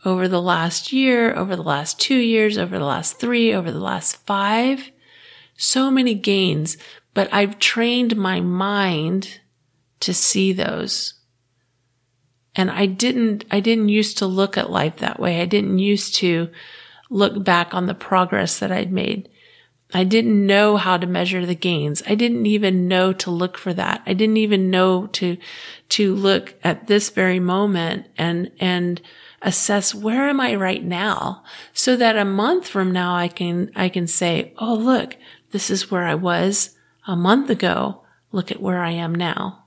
over 0.06 0.28
the 0.28 0.42
last 0.42 0.92
year, 0.92 1.34
over 1.34 1.56
the 1.56 1.64
last 1.64 2.00
two 2.00 2.18
years, 2.18 2.58
over 2.58 2.78
the 2.78 2.86
last 2.86 3.20
three, 3.20 3.54
over 3.54 3.72
the 3.72 3.80
last 3.80 4.18
five. 4.26 4.92
So 5.56 5.90
many 5.90 6.14
gains, 6.14 6.78
but 7.14 7.32
I've 7.34 7.60
trained 7.60 8.16
my 8.18 8.42
mind 8.42 9.40
to 10.02 10.14
see 10.14 10.52
those. 10.52 11.14
And 12.56 12.70
I 12.70 12.86
didn't, 12.86 13.46
I 13.50 13.60
didn't 13.60 13.90
used 13.90 14.18
to 14.20 14.26
look 14.26 14.58
at 14.58 14.70
life 14.70 14.98
that 14.98 15.20
way. 15.20 15.42
I 15.42 15.46
didn't 15.46 15.80
used 15.80 16.16
to 16.16 16.50
look 17.10 17.44
back 17.44 17.74
on 17.74 17.86
the 17.86 17.94
progress 17.94 18.60
that 18.60 18.72
I'd 18.72 18.92
made. 18.92 19.30
I 19.94 20.04
didn't 20.04 20.46
know 20.46 20.78
how 20.78 20.98
to 20.98 21.06
measure 21.06 21.46
the 21.46 21.56
gains. 21.56 22.02
I 22.08 22.16
didn't 22.16 22.48
even 22.48 22.88
know 22.88 23.14
to 23.14 23.32
look 23.32 23.58
for 23.58 23.74
that. 23.74 24.02
I 24.06 24.14
didn't 24.14 24.38
even 24.38 24.72
know 24.72 25.08
to, 25.08 25.38
to 25.90 26.16
look 26.16 26.56
at 26.64 26.88
this 26.88 27.10
very 27.10 27.40
moment 27.40 28.08
and, 28.18 28.52
and 28.60 29.02
assess 29.44 29.94
where 29.94 30.28
am 30.28 30.40
I 30.40 30.56
right 30.56 30.84
now 30.84 31.44
so 31.74 31.96
that 31.96 32.18
a 32.18 32.26
month 32.26 32.68
from 32.68 32.92
now 32.92 33.16
I 33.16 33.28
can, 33.28 33.72
I 33.76 33.90
can 33.90 34.08
say, 34.08 34.54
Oh, 34.58 34.74
look, 34.74 35.18
this 35.52 35.70
is 35.70 35.92
where 35.92 36.06
I 36.06 36.16
was 36.16 36.78
a 37.08 37.16
month 37.16 37.50
ago. 37.50 38.04
Look 38.32 38.52
at 38.52 38.62
where 38.62 38.82
I 38.82 38.92
am 38.92 39.14
now. 39.14 39.66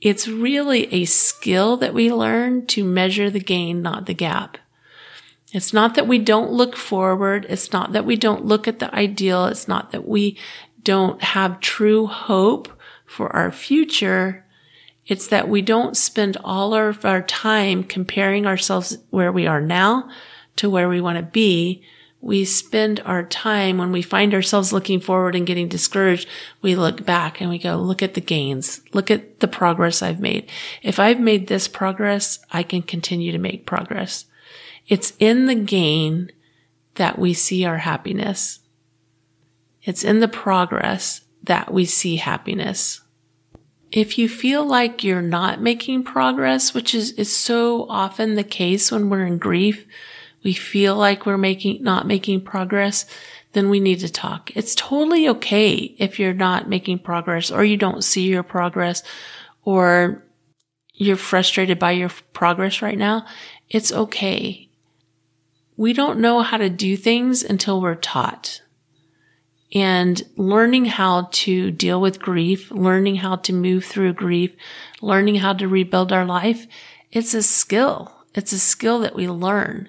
It's 0.00 0.26
really 0.26 0.92
a 0.92 1.04
skill 1.04 1.76
that 1.76 1.94
we 1.94 2.12
learn 2.12 2.66
to 2.66 2.84
measure 2.84 3.30
the 3.30 3.40
gain, 3.40 3.82
not 3.82 4.06
the 4.06 4.14
gap. 4.14 4.58
It's 5.52 5.72
not 5.72 5.94
that 5.94 6.08
we 6.08 6.18
don't 6.18 6.50
look 6.50 6.76
forward. 6.76 7.46
It's 7.48 7.72
not 7.72 7.92
that 7.92 8.04
we 8.04 8.16
don't 8.16 8.44
look 8.44 8.66
at 8.66 8.78
the 8.78 8.92
ideal. 8.94 9.46
It's 9.46 9.68
not 9.68 9.92
that 9.92 10.08
we 10.08 10.38
don't 10.82 11.22
have 11.22 11.60
true 11.60 12.06
hope 12.06 12.68
for 13.06 13.34
our 13.36 13.52
future. 13.52 14.44
It's 15.06 15.26
that 15.28 15.48
we 15.48 15.62
don't 15.62 15.96
spend 15.96 16.36
all 16.44 16.74
of 16.74 17.04
our 17.04 17.22
time 17.22 17.82
comparing 17.82 18.46
ourselves 18.46 18.98
where 19.10 19.32
we 19.32 19.46
are 19.46 19.60
now 19.60 20.08
to 20.56 20.70
where 20.70 20.88
we 20.88 21.00
want 21.00 21.16
to 21.16 21.22
be. 21.22 21.82
We 22.20 22.44
spend 22.44 23.00
our 23.04 23.24
time 23.24 23.78
when 23.78 23.90
we 23.90 24.00
find 24.00 24.32
ourselves 24.32 24.72
looking 24.72 25.00
forward 25.00 25.34
and 25.34 25.46
getting 25.46 25.66
discouraged. 25.66 26.28
We 26.60 26.76
look 26.76 27.04
back 27.04 27.40
and 27.40 27.50
we 27.50 27.58
go, 27.58 27.76
look 27.78 28.00
at 28.00 28.14
the 28.14 28.20
gains. 28.20 28.80
Look 28.92 29.10
at 29.10 29.40
the 29.40 29.48
progress 29.48 30.02
I've 30.02 30.20
made. 30.20 30.48
If 30.82 31.00
I've 31.00 31.18
made 31.18 31.48
this 31.48 31.66
progress, 31.66 32.38
I 32.52 32.62
can 32.62 32.82
continue 32.82 33.32
to 33.32 33.38
make 33.38 33.66
progress. 33.66 34.26
It's 34.86 35.14
in 35.18 35.46
the 35.46 35.56
gain 35.56 36.30
that 36.94 37.18
we 37.18 37.34
see 37.34 37.64
our 37.64 37.78
happiness. 37.78 38.60
It's 39.82 40.04
in 40.04 40.20
the 40.20 40.28
progress 40.28 41.22
that 41.42 41.72
we 41.72 41.86
see 41.86 42.16
happiness. 42.16 43.01
If 43.92 44.18
you 44.18 44.28
feel 44.28 44.64
like 44.64 45.04
you're 45.04 45.22
not 45.22 45.60
making 45.60 46.04
progress, 46.04 46.74
which 46.74 46.94
is, 46.94 47.12
is 47.12 47.34
so 47.34 47.86
often 47.88 48.34
the 48.34 48.44
case 48.44 48.90
when 48.90 49.10
we're 49.10 49.26
in 49.26 49.38
grief, 49.38 49.86
we 50.42 50.54
feel 50.54 50.96
like 50.96 51.26
we're 51.26 51.38
making, 51.38 51.82
not 51.84 52.06
making 52.06 52.40
progress, 52.40 53.06
then 53.52 53.68
we 53.68 53.78
need 53.78 54.00
to 54.00 54.10
talk. 54.10 54.50
It's 54.56 54.74
totally 54.74 55.28
okay 55.28 55.94
if 55.98 56.18
you're 56.18 56.32
not 56.32 56.68
making 56.68 57.00
progress 57.00 57.50
or 57.50 57.64
you 57.64 57.76
don't 57.76 58.02
see 58.02 58.22
your 58.22 58.42
progress 58.42 59.02
or 59.64 60.24
you're 60.94 61.16
frustrated 61.16 61.78
by 61.78 61.92
your 61.92 62.10
progress 62.32 62.82
right 62.82 62.98
now. 62.98 63.26
It's 63.68 63.92
okay 63.92 64.70
we 65.76 65.92
don't 65.92 66.20
know 66.20 66.42
how 66.42 66.58
to 66.58 66.70
do 66.70 66.96
things 66.96 67.42
until 67.42 67.80
we're 67.80 67.94
taught. 67.94 68.62
And 69.74 70.22
learning 70.36 70.84
how 70.84 71.28
to 71.32 71.70
deal 71.70 72.00
with 72.00 72.20
grief, 72.20 72.70
learning 72.70 73.16
how 73.16 73.36
to 73.36 73.52
move 73.52 73.84
through 73.84 74.12
grief, 74.12 74.54
learning 75.00 75.36
how 75.36 75.54
to 75.54 75.66
rebuild 75.66 76.12
our 76.12 76.26
life, 76.26 76.66
it's 77.10 77.32
a 77.32 77.42
skill. 77.42 78.14
It's 78.34 78.52
a 78.52 78.58
skill 78.58 78.98
that 79.00 79.14
we 79.14 79.28
learn. 79.28 79.88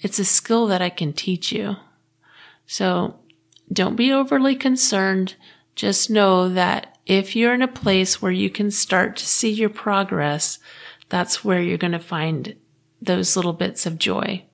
It's 0.00 0.18
a 0.18 0.24
skill 0.24 0.66
that 0.66 0.82
I 0.82 0.90
can 0.90 1.12
teach 1.12 1.50
you. 1.50 1.76
So 2.66 3.20
don't 3.72 3.96
be 3.96 4.12
overly 4.12 4.54
concerned. 4.54 5.34
Just 5.74 6.10
know 6.10 6.48
that 6.50 6.98
if 7.06 7.36
you're 7.36 7.54
in 7.54 7.62
a 7.62 7.68
place 7.68 8.20
where 8.20 8.32
you 8.32 8.50
can 8.50 8.70
start 8.70 9.16
to 9.16 9.26
see 9.26 9.50
your 9.50 9.68
progress, 9.68 10.58
that's 11.08 11.44
where 11.44 11.60
you're 11.60 11.78
going 11.78 11.92
to 11.92 11.98
find 11.98 12.56
those 13.00 13.36
little 13.36 13.52
bits 13.52 13.86
of 13.86 13.98
joy. 13.98 14.44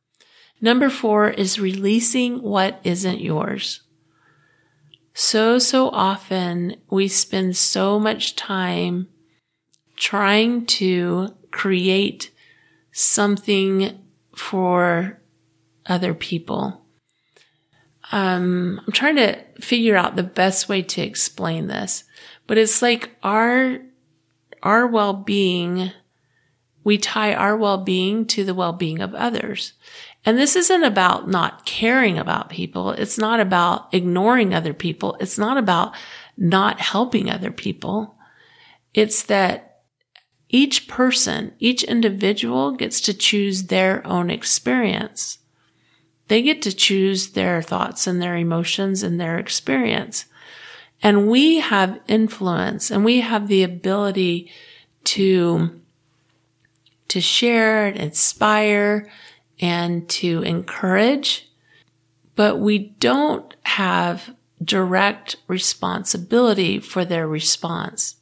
Number 0.60 0.90
four 0.90 1.30
is 1.30 1.58
releasing 1.58 2.42
what 2.42 2.80
isn't 2.84 3.20
yours. 3.20 3.80
So, 5.14 5.58
so 5.58 5.90
often 5.90 6.76
we 6.90 7.08
spend 7.08 7.56
so 7.56 7.98
much 7.98 8.34
time 8.34 9.08
trying 9.96 10.66
to 10.66 11.34
create 11.50 12.30
something 12.92 13.98
for 14.34 15.20
other 15.86 16.14
people. 16.14 16.84
Um, 18.10 18.80
I'm 18.86 18.92
trying 18.92 19.16
to 19.16 19.38
figure 19.60 19.96
out 19.96 20.16
the 20.16 20.22
best 20.22 20.68
way 20.68 20.82
to 20.82 21.02
explain 21.02 21.66
this, 21.66 22.04
but 22.46 22.58
it's 22.58 22.82
like 22.82 23.10
our, 23.22 23.78
our 24.62 24.86
well-being, 24.86 25.92
we 26.84 26.98
tie 26.98 27.34
our 27.34 27.56
well-being 27.56 28.26
to 28.26 28.44
the 28.44 28.54
well-being 28.54 29.00
of 29.00 29.14
others. 29.14 29.74
And 30.24 30.38
this 30.38 30.54
isn't 30.54 30.84
about 30.84 31.28
not 31.28 31.66
caring 31.66 32.18
about 32.18 32.48
people. 32.48 32.92
It's 32.92 33.18
not 33.18 33.40
about 33.40 33.92
ignoring 33.92 34.54
other 34.54 34.72
people. 34.72 35.16
It's 35.20 35.36
not 35.36 35.58
about 35.58 35.94
not 36.36 36.80
helping 36.80 37.28
other 37.28 37.50
people. 37.50 38.16
It's 38.94 39.24
that 39.24 39.80
each 40.48 40.86
person, 40.86 41.54
each 41.58 41.82
individual 41.82 42.72
gets 42.72 43.00
to 43.02 43.14
choose 43.14 43.64
their 43.64 44.06
own 44.06 44.30
experience. 44.30 45.38
They 46.28 46.42
get 46.42 46.62
to 46.62 46.72
choose 46.74 47.30
their 47.30 47.62
thoughts 47.62 48.06
and 48.06 48.22
their 48.22 48.36
emotions 48.36 49.02
and 49.02 49.20
their 49.20 49.38
experience. 49.38 50.26
And 51.02 51.28
we 51.28 51.58
have 51.60 52.00
influence 52.06 52.90
and 52.90 53.04
we 53.04 53.20
have 53.22 53.48
the 53.48 53.64
ability 53.64 54.50
to, 55.04 55.80
to 57.08 57.20
share 57.20 57.86
and 57.86 57.96
inspire 57.96 59.10
and 59.62 60.06
to 60.08 60.42
encourage, 60.42 61.48
but 62.34 62.58
we 62.58 62.78
don't 62.78 63.54
have 63.62 64.34
direct 64.62 65.36
responsibility 65.46 66.80
for 66.80 67.04
their 67.04 67.26
response. 67.26 68.16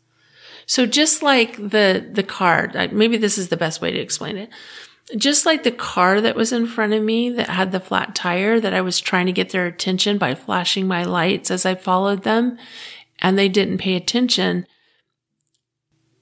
So 0.66 0.86
just 0.86 1.22
like 1.22 1.56
the, 1.56 2.08
the 2.12 2.22
car, 2.22 2.70
maybe 2.92 3.16
this 3.16 3.38
is 3.38 3.48
the 3.48 3.56
best 3.56 3.80
way 3.80 3.90
to 3.90 3.98
explain 3.98 4.36
it. 4.36 4.50
Just 5.16 5.44
like 5.44 5.64
the 5.64 5.72
car 5.72 6.20
that 6.20 6.36
was 6.36 6.52
in 6.52 6.66
front 6.66 6.92
of 6.92 7.02
me 7.02 7.30
that 7.30 7.48
had 7.48 7.72
the 7.72 7.80
flat 7.80 8.14
tire 8.14 8.60
that 8.60 8.74
I 8.74 8.80
was 8.80 9.00
trying 9.00 9.26
to 9.26 9.32
get 9.32 9.50
their 9.50 9.66
attention 9.66 10.18
by 10.18 10.36
flashing 10.36 10.86
my 10.86 11.02
lights 11.02 11.50
as 11.50 11.66
I 11.66 11.74
followed 11.74 12.22
them 12.22 12.58
and 13.18 13.36
they 13.36 13.48
didn't 13.48 13.78
pay 13.78 13.96
attention. 13.96 14.66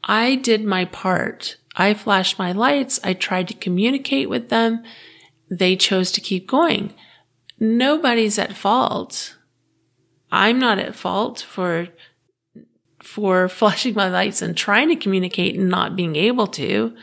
I 0.04 0.36
did 0.36 0.64
my 0.64 0.86
part. 0.86 1.58
I 1.76 1.92
flashed 1.92 2.38
my 2.38 2.52
lights. 2.52 2.98
I 3.04 3.12
tried 3.12 3.48
to 3.48 3.54
communicate 3.54 4.30
with 4.30 4.48
them 4.48 4.82
they 5.50 5.76
chose 5.76 6.12
to 6.12 6.20
keep 6.20 6.46
going. 6.46 6.94
Nobody's 7.58 8.38
at 8.38 8.56
fault. 8.56 9.36
I'm 10.30 10.58
not 10.58 10.78
at 10.78 10.94
fault 10.94 11.40
for 11.40 11.88
for 13.02 13.48
flashing 13.60 13.94
my 13.94 14.08
lights 14.08 14.42
and 14.42 14.56
trying 14.56 14.88
to 14.88 14.96
communicate 14.96 15.58
and 15.58 15.68
not 15.68 15.96
being 15.96 16.16
able 16.16 16.46
to. 16.46 16.94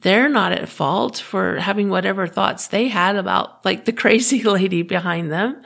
they're 0.00 0.28
not 0.28 0.52
at 0.52 0.68
fault 0.68 1.18
for 1.18 1.58
having 1.58 1.88
whatever 1.88 2.26
thoughts 2.26 2.66
they 2.68 2.88
had 2.88 3.14
about 3.14 3.64
like 3.64 3.84
the 3.84 3.92
crazy 4.02 4.42
lady 4.42 4.82
behind 4.82 5.30
them. 5.30 5.62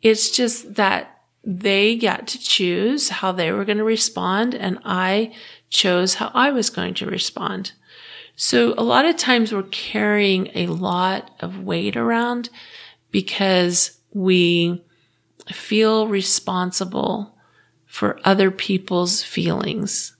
It's 0.00 0.30
just 0.30 0.74
that 0.76 1.22
they 1.44 1.96
got 1.96 2.28
to 2.28 2.38
choose 2.38 3.08
how 3.08 3.32
they 3.32 3.52
were 3.52 3.64
going 3.64 3.78
to 3.78 3.84
respond 3.84 4.54
and 4.54 4.78
I 4.84 5.34
chose 5.70 6.14
how 6.14 6.30
I 6.34 6.50
was 6.50 6.70
going 6.70 6.94
to 6.94 7.06
respond. 7.06 7.72
So 8.34 8.74
a 8.76 8.82
lot 8.82 9.04
of 9.04 9.16
times 9.16 9.52
we're 9.52 9.62
carrying 9.64 10.50
a 10.54 10.66
lot 10.66 11.30
of 11.40 11.60
weight 11.60 11.96
around 11.96 12.48
because 13.10 13.98
we 14.12 14.84
feel 15.50 16.08
responsible 16.08 17.36
for 17.86 18.18
other 18.24 18.50
people's 18.50 19.22
feelings 19.22 20.16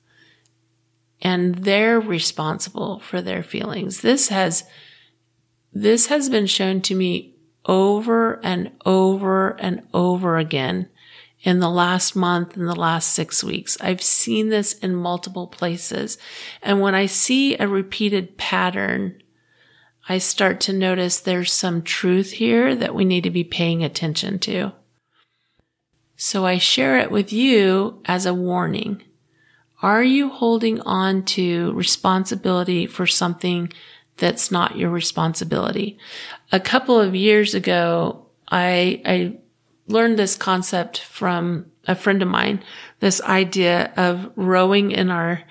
and 1.23 1.55
they're 1.55 2.01
responsible 2.01 2.99
for 3.01 3.23
their 3.23 3.43
feelings. 3.43 4.01
This 4.01 4.29
has, 4.29 4.65
this 5.73 6.07
has 6.07 6.29
been 6.29 6.47
shown 6.47 6.81
to 6.83 6.95
me 6.95 7.37
over 7.65 8.45
and 8.45 8.73
over 8.85 9.51
and 9.61 9.83
over 9.95 10.37
again 10.37 10.89
in 11.43 11.59
the 11.59 11.71
last 11.71 12.15
month, 12.15 12.57
in 12.57 12.67
the 12.67 12.77
last 12.77 13.13
six 13.13 13.43
weeks. 13.43 13.77
I've 13.81 14.03
seen 14.03 14.49
this 14.49 14.75
in 14.75 14.95
multiple 14.95 15.49
places. 15.49 16.17
And 16.63 16.81
when 16.81 16.95
I 16.95 17.07
see 17.07 17.57
a 17.57 17.67
repeated 17.67 18.39
pattern, 18.39 19.21
I 20.09 20.19
start 20.19 20.61
to 20.63 20.73
notice 20.73 21.19
there's 21.21 21.53
some 21.53 21.83
truth 21.83 22.33
here 22.33 22.75
that 22.77 22.95
we 22.95 23.05
need 23.05 23.25
to 23.25 23.31
be 23.31 23.45
paying 23.45 23.83
attention 23.83 24.39
to. 24.41 24.73
So 26.17 26.47
I 26.47 26.59
share 26.59 26.99
it 26.99 27.11
with 27.11 27.33
you 27.33 28.01
as 28.05 28.27
a 28.27 28.35
warning. 28.35 29.03
Are 29.81 30.05
you 30.05 30.29
holding 30.29 30.81
on 30.83 31.25
to 31.25 31.73
responsibility 31.73 32.87
for 32.87 33.07
something 33.07 33.73
that's 34.17 34.53
not 34.53 34.77
your 34.77 34.91
responsibility? 34.91 35.99
A 36.53 36.61
couple 36.61 37.01
of 37.01 37.17
years 37.17 37.55
ago, 37.55 38.27
I, 38.49 39.03
I 39.05 39.39
learned 39.87 40.19
this 40.19 40.37
concept 40.37 41.01
from 41.01 41.67
a 41.87 41.95
friend 41.95 42.23
of 42.23 42.29
mine, 42.29 42.63
this 43.01 43.21
idea 43.23 43.93
of 43.97 44.31
rowing 44.37 44.91
in 44.91 45.11
our, 45.11 45.43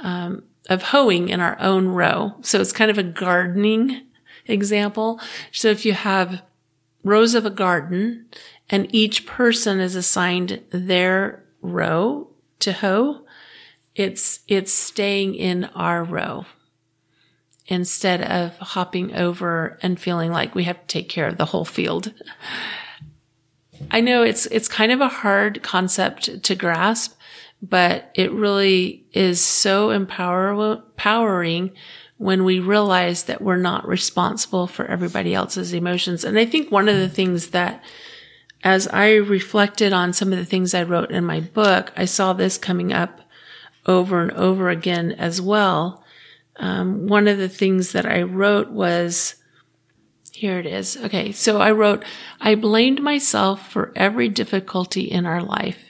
um, 0.00 0.42
of 0.68 0.82
hoeing 0.82 1.28
in 1.28 1.40
our 1.40 1.58
own 1.60 1.88
row. 1.88 2.34
So 2.42 2.60
it's 2.60 2.72
kind 2.72 2.90
of 2.90 2.98
a 2.98 3.02
gardening 3.02 4.02
example. 4.46 5.20
So 5.52 5.68
if 5.68 5.84
you 5.84 5.94
have 5.94 6.42
rows 7.02 7.34
of 7.34 7.46
a 7.46 7.50
garden 7.50 8.26
and 8.68 8.94
each 8.94 9.26
person 9.26 9.80
is 9.80 9.94
assigned 9.94 10.62
their 10.70 11.44
row 11.62 12.28
to 12.60 12.72
hoe, 12.72 13.24
it's, 13.94 14.40
it's 14.46 14.72
staying 14.72 15.34
in 15.34 15.64
our 15.74 16.04
row 16.04 16.44
instead 17.66 18.22
of 18.22 18.56
hopping 18.58 19.14
over 19.14 19.78
and 19.82 20.00
feeling 20.00 20.30
like 20.30 20.54
we 20.54 20.64
have 20.64 20.80
to 20.80 20.86
take 20.86 21.08
care 21.08 21.26
of 21.26 21.36
the 21.36 21.46
whole 21.46 21.64
field. 21.64 22.12
I 23.90 24.00
know 24.00 24.22
it's, 24.22 24.46
it's 24.46 24.68
kind 24.68 24.92
of 24.92 25.00
a 25.00 25.08
hard 25.08 25.62
concept 25.62 26.42
to 26.42 26.54
grasp, 26.54 27.18
but 27.62 28.10
it 28.14 28.32
really 28.32 29.06
is 29.12 29.42
so 29.42 29.90
empower, 29.90 30.52
empowering 30.72 31.72
when 32.16 32.44
we 32.44 32.58
realize 32.58 33.24
that 33.24 33.40
we're 33.40 33.56
not 33.56 33.86
responsible 33.86 34.66
for 34.66 34.86
everybody 34.86 35.34
else's 35.34 35.72
emotions. 35.72 36.24
And 36.24 36.38
I 36.38 36.44
think 36.44 36.70
one 36.70 36.88
of 36.88 36.96
the 36.96 37.08
things 37.08 37.50
that 37.50 37.82
as 38.64 38.88
I 38.88 39.14
reflected 39.14 39.92
on 39.92 40.12
some 40.12 40.32
of 40.32 40.38
the 40.38 40.44
things 40.44 40.74
I 40.74 40.82
wrote 40.82 41.12
in 41.12 41.24
my 41.24 41.40
book, 41.40 41.92
I 41.96 42.06
saw 42.06 42.32
this 42.32 42.58
coming 42.58 42.92
up 42.92 43.20
over 43.86 44.20
and 44.20 44.32
over 44.32 44.68
again 44.68 45.12
as 45.12 45.40
well. 45.40 46.04
Um, 46.56 47.06
one 47.06 47.28
of 47.28 47.38
the 47.38 47.48
things 47.48 47.92
that 47.92 48.04
I 48.04 48.22
wrote 48.22 48.70
was, 48.70 49.36
here 50.38 50.60
it 50.60 50.66
is. 50.66 50.96
Okay. 50.96 51.32
So 51.32 51.60
I 51.60 51.72
wrote, 51.72 52.04
I 52.40 52.54
blamed 52.54 53.02
myself 53.02 53.70
for 53.72 53.92
every 53.96 54.28
difficulty 54.28 55.02
in 55.02 55.26
our 55.26 55.42
life. 55.42 55.84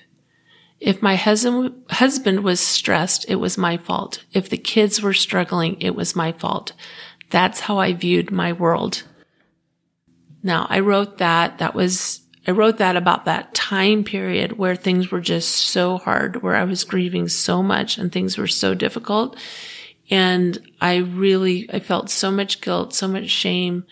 If 0.81 1.03
my 1.03 1.17
husband, 1.17 2.45
was 2.45 2.61
stressed, 2.61 3.27
it 3.29 3.35
was 3.35 3.59
my 3.59 3.77
fault. 3.77 4.25
If 4.33 4.49
the 4.49 4.57
kids 4.57 5.03
were 5.03 5.13
struggling, 5.13 5.79
it 5.83 5.95
was 5.95 6.17
my 6.17 6.33
fault. 6.33 6.73
That's 7.31 7.61
how 7.61 7.79
I 7.79 7.93
viewed 7.93 8.31
my 8.31 8.55
world. 8.55 9.03
Now 10.43 10.67
I 10.71 10.79
wrote 10.81 11.19
that. 11.19 11.59
That 11.59 11.75
was, 11.75 12.23
I 12.47 12.53
wrote 12.53 12.79
that 12.79 12.97
about 12.97 13.27
that 13.27 13.55
time 13.55 14.03
period 14.03 14.57
where 14.57 14.77
things 14.77 15.11
were 15.11 15.21
just 15.21 15.51
so 15.51 15.99
hard, 15.99 16.43
where 16.43 16.57
I 16.57 16.65
was 16.65 16.85
grieving 16.85 17.29
so 17.29 17.63
much 17.63 17.99
and 17.99 18.11
things 18.11 18.39
were 18.39 18.47
so 18.47 18.73
difficult. 18.73 19.37
And 20.11 20.59
I 20.81 20.97
really, 20.99 21.69
I 21.71 21.81
felt 21.81 22.09
so 22.09 22.31
much 22.31 22.63
guilt, 22.63 22.95
so 22.95 23.09
much 23.09 23.29
shame, 23.29 23.85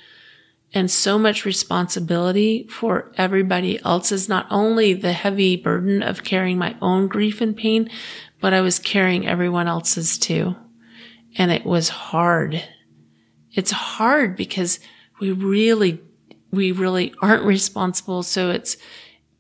and 0.77 0.91
so 0.91 1.19
much 1.19 1.47
responsibility 1.47 2.67
for 2.69 3.11
everybody 3.17 3.83
else's, 3.83 4.29
not 4.29 4.47
only 4.51 4.93
the 4.93 5.15
heavy 5.15 5.57
burden 5.57 6.03
of 6.03 6.23
carrying 6.23 6.59
my 6.59 6.77
own 6.83 7.09
grief 7.09 7.41
and 7.41 7.57
pain, 7.57 7.89
but 8.43 8.53
I 8.53 8.61
was 8.61 8.79
carrying 8.79 9.27
everyone 9.27 9.69
else's 9.69 10.19
too. 10.19 10.55
And 11.39 11.51
it 11.51 11.65
was 11.65 11.89
hard. 11.89 12.63
It's 13.55 13.71
hard 13.71 14.37
because 14.37 14.79
we 15.19 15.33
really, 15.33 15.99
we 16.51 16.73
really 16.73 17.15
aren't 17.23 17.45
responsible. 17.45 18.23
So 18.23 18.51
it's, 18.51 18.77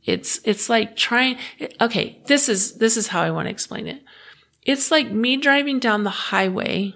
it's, 0.04 0.40
it's 0.42 0.70
like 0.70 0.96
trying, 0.96 1.36
okay, 1.82 2.22
this 2.28 2.48
is, 2.48 2.78
this 2.78 2.96
is 2.96 3.08
how 3.08 3.20
I 3.20 3.30
want 3.30 3.44
to 3.44 3.50
explain 3.50 3.88
it. 3.88 4.02
It's 4.62 4.90
like 4.90 5.10
me 5.10 5.36
driving 5.36 5.80
down 5.80 6.02
the 6.02 6.08
highway 6.08 6.94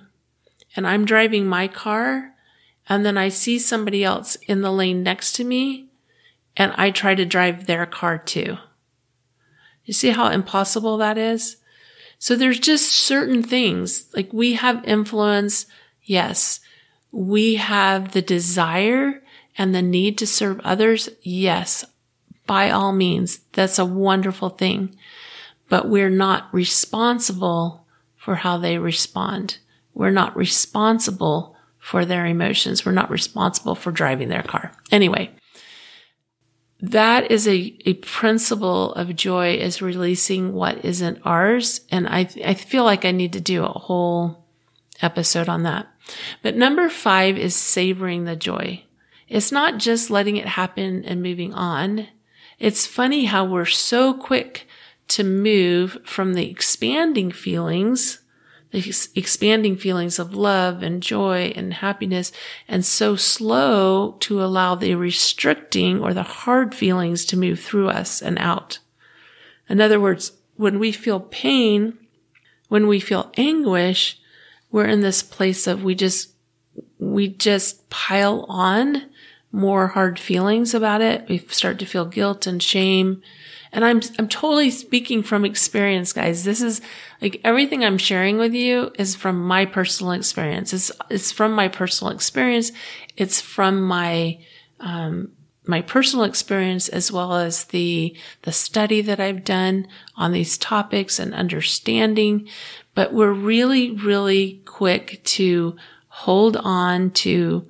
and 0.74 0.87
I'm 0.87 1.05
driving 1.05 1.46
my 1.46 1.68
car 1.68 2.33
and 2.90 3.07
then 3.07 3.16
I 3.16 3.29
see 3.29 3.61
somebody 3.61 4.03
else 4.03 4.35
in 4.48 4.62
the 4.62 4.72
lane 4.72 5.05
next 5.05 5.35
to 5.37 5.44
me 5.44 5.90
and 6.57 6.72
I 6.76 6.90
try 6.90 7.14
to 7.14 7.24
drive 7.24 7.66
their 7.66 7.87
car 7.87 8.18
too. 8.18 8.59
You 9.85 9.94
see 9.94 10.11
how 10.11 10.29
impossible 10.29 10.96
that 10.96 11.16
is? 11.16 11.57
So 12.18 12.35
there's 12.35 12.59
just 12.59 12.90
certain 12.90 13.44
things 13.44 14.12
like 14.14 14.33
we 14.33 14.55
have 14.55 14.85
influence. 14.85 15.66
Yes. 16.03 16.59
We 17.12 17.55
have 17.55 18.11
the 18.11 18.22
desire 18.22 19.22
and 19.57 19.72
the 19.72 19.83
need 19.83 20.18
to 20.18 20.26
serve 20.26 20.61
others. 20.61 21.09
Yes. 21.22 21.85
By 22.46 22.70
all 22.70 22.92
means. 22.92 23.38
That's 23.53 23.79
a 23.79 23.85
wonderful 23.85 24.50
thing, 24.50 24.96
but 25.68 25.88
we're 25.88 26.11
not 26.11 26.53
responsible 26.53 27.87
for 28.16 28.35
how 28.35 28.59
they 28.59 28.79
respond. 28.79 29.59
We're 29.94 30.11
not 30.11 30.37
responsible 30.37 31.57
for 31.81 32.05
their 32.05 32.27
emotions. 32.27 32.87
We're 32.87 32.93
not 32.93 33.11
responsible 33.11 33.75
for 33.75 33.90
driving 33.90 34.29
their 34.29 34.43
car. 34.43 34.73
Anyway, 34.93 35.31
that 36.81 37.31
is 37.31 37.49
a, 37.49 37.77
a 37.85 37.95
principle 37.95 38.93
of 38.95 39.16
joy 39.16 39.55
is 39.55 39.83
releasing 39.83 40.53
what 40.53 40.85
isn't 40.85 41.21
ours. 41.25 41.81
And 41.90 42.07
I, 42.07 42.29
I 42.45 42.55
feel 42.55 42.85
like 42.85 43.05
I 43.05 43.11
need 43.11 43.33
to 43.33 43.40
do 43.40 43.64
a 43.64 43.69
whole 43.69 44.45
episode 45.03 45.49
on 45.49 45.64
that. 45.64 45.88
But 46.43 46.57
number 46.57 46.88
five 46.88 47.37
is 47.37 47.55
savoring 47.55 48.25
the 48.25 48.37
joy. 48.37 48.85
It's 49.29 49.53
not 49.53 49.79
just 49.79 50.11
letting 50.11 50.37
it 50.37 50.47
happen 50.47 51.05
and 51.05 51.23
moving 51.23 51.55
on. 51.55 52.09
It's 52.59 52.87
funny 52.87 53.27
how 53.27 53.45
we're 53.45 53.64
so 53.64 54.14
quick 54.14 54.66
to 55.09 55.25
move 55.25 55.99
from 56.05 56.35
the 56.35 56.49
expanding 56.49 57.31
feelings 57.31 58.19
expanding 58.72 59.76
feelings 59.76 60.18
of 60.18 60.35
love 60.35 60.83
and 60.83 61.02
joy 61.02 61.52
and 61.56 61.74
happiness 61.74 62.30
and 62.68 62.85
so 62.85 63.16
slow 63.16 64.12
to 64.20 64.42
allow 64.42 64.74
the 64.74 64.94
restricting 64.94 66.00
or 66.00 66.14
the 66.14 66.22
hard 66.22 66.74
feelings 66.74 67.24
to 67.24 67.37
move 67.37 67.61
through 67.61 67.88
us 67.88 68.22
and 68.22 68.38
out. 68.38 68.78
In 69.68 69.80
other 69.80 70.00
words, 70.00 70.33
when 70.56 70.78
we 70.78 70.92
feel 70.92 71.20
pain, 71.20 71.98
when 72.68 72.87
we 72.87 73.00
feel 73.00 73.33
anguish, 73.37 74.20
we're 74.70 74.87
in 74.87 75.00
this 75.00 75.22
place 75.22 75.66
of 75.66 75.83
we 75.83 75.94
just, 75.96 76.30
we 76.98 77.28
just 77.28 77.88
pile 77.90 78.46
on 78.48 79.11
more 79.50 79.88
hard 79.88 80.16
feelings 80.18 80.74
about 80.74 81.00
it. 81.00 81.28
We 81.28 81.38
start 81.38 81.80
to 81.80 81.87
feel 81.87 82.04
guilt 82.04 82.46
and 82.46 82.62
shame 82.62 83.20
and 83.72 83.85
I'm, 83.85 84.00
I'm 84.18 84.28
totally 84.28 84.70
speaking 84.70 85.22
from 85.22 85.44
experience, 85.44 86.12
guys. 86.12 86.44
This 86.44 86.61
is 86.61 86.80
like 87.20 87.40
everything 87.44 87.85
I'm 87.85 87.98
sharing 87.98 88.38
with 88.38 88.54
you 88.54 88.92
is 88.98 89.14
from 89.14 89.40
my 89.40 89.66
personal 89.66 90.12
experience. 90.12 90.72
It's, 90.72 90.90
it's 91.11 91.33
from 91.33 91.52
my 91.52 91.68
personal 91.68 92.12
experience. 92.12 92.72
It's 93.16 93.40
from 93.40 93.83
my, 93.83 94.38
um, 94.80 95.33
my 95.66 95.83
personal 95.83 96.24
experience 96.24 96.88
as 96.88 97.12
well 97.12 97.35
as 97.35 97.64
the, 97.64 98.16
the 98.42 98.52
study 98.52 99.02
that 99.02 99.20
I've 99.20 99.44
done 99.44 99.87
on 100.16 100.33
these 100.33 100.56
topics 100.56 101.18
and 101.18 101.35
understanding. 101.35 102.48
But 102.94 103.12
we're 103.12 103.33
really, 103.33 103.90
really 103.90 104.62
quick 104.64 105.22
to 105.24 105.76
hold 106.09 106.56
on 106.56 107.11
to 107.11 107.66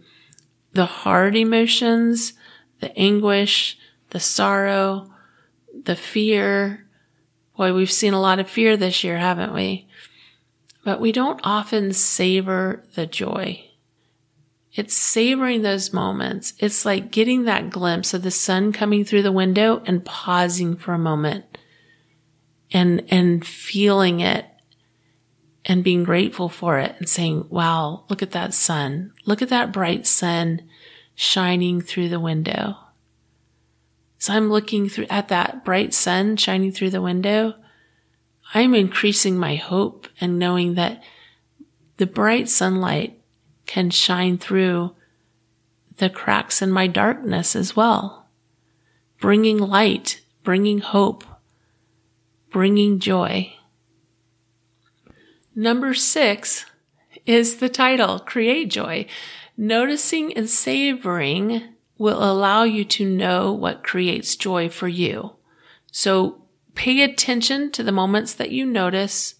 the 0.73 0.87
hard 0.87 1.35
emotions, 1.35 2.35
the 2.81 2.97
anguish, 2.97 3.77
the 4.11 4.21
sorrow, 4.21 5.11
the 5.85 5.97
fear. 5.97 6.87
Boy, 7.61 7.75
we've 7.75 7.93
seen 7.93 8.15
a 8.15 8.21
lot 8.21 8.39
of 8.39 8.49
fear 8.49 8.75
this 8.75 9.05
year, 9.05 9.19
haven't 9.19 9.53
we? 9.53 9.87
but 10.83 10.99
we 10.99 11.13
don't 11.13 11.41
often 11.45 11.93
savor 11.93 12.83
the 12.95 13.07
joy. 13.07 13.63
It's 14.73 14.95
savoring 14.95 15.61
those 15.61 15.93
moments. 15.93 16.55
It's 16.59 16.87
like 16.87 17.11
getting 17.11 17.45
that 17.45 17.69
glimpse 17.69 18.15
of 18.15 18.23
the 18.23 18.31
sun 18.31 18.73
coming 18.73 19.05
through 19.05 19.25
the 19.25 19.31
window 19.31 19.83
and 19.85 20.03
pausing 20.03 20.75
for 20.75 20.95
a 20.95 20.99
moment 20.99 21.59
and, 22.73 23.05
and 23.11 23.47
feeling 23.47 24.21
it 24.21 24.47
and 25.67 25.85
being 25.85 26.03
grateful 26.03 26.49
for 26.49 26.79
it 26.79 26.95
and 26.99 27.11
saying, 27.11 27.45
wow, 27.51 28.05
look 28.09 28.23
at 28.23 28.31
that 28.31 28.55
sun. 28.55 29.13
Look 29.27 29.43
at 29.43 29.51
that 29.51 29.71
bright 29.71 30.07
sun 30.07 30.63
shining 31.15 31.83
through 31.83 32.09
the 32.09 32.21
window. 32.21 32.77
So 34.21 34.35
I'm 34.35 34.51
looking 34.51 34.91
through 34.91 35.07
at 35.09 35.29
that 35.29 35.65
bright 35.65 35.95
sun 35.95 36.37
shining 36.37 36.73
through 36.73 36.91
the 36.91 37.01
window. 37.01 37.55
I'm 38.53 38.75
increasing 38.75 39.39
my 39.39 39.55
hope 39.57 40.09
and 40.21 40.39
knowing 40.39 40.75
that 40.75 41.03
the 41.97 42.07
bright 42.07 42.51
sunlight 42.51 43.19
can 43.65 43.89
shine 43.89 44.37
through 44.37 44.95
the 45.97 46.11
cracks 46.11 46.61
in 46.61 46.71
my 46.71 46.87
darkness 46.87 47.57
as 47.57 47.75
well, 47.75 48.29
bringing 49.21 49.57
light, 49.57 50.21
bringing 50.43 50.81
hope, 50.81 51.25
bringing 52.51 52.99
joy. 52.99 53.55
Number 55.55 55.95
six 55.95 56.67
is 57.25 57.57
the 57.57 57.71
title, 57.71 58.19
Create 58.19 58.69
Joy. 58.71 59.07
Noticing 59.57 60.37
and 60.37 60.49
savoring 60.49 61.75
will 62.01 62.25
allow 62.25 62.63
you 62.63 62.83
to 62.83 63.05
know 63.05 63.53
what 63.53 63.85
creates 63.85 64.35
joy 64.35 64.71
for 64.71 64.89
you. 64.89 65.33
So 65.93 66.41
pay 66.75 67.03
attention 67.03 67.71
to 67.73 67.83
the 67.83 67.93
moments 67.93 68.33
that 68.33 68.51
you 68.51 68.65
notice, 68.65 69.35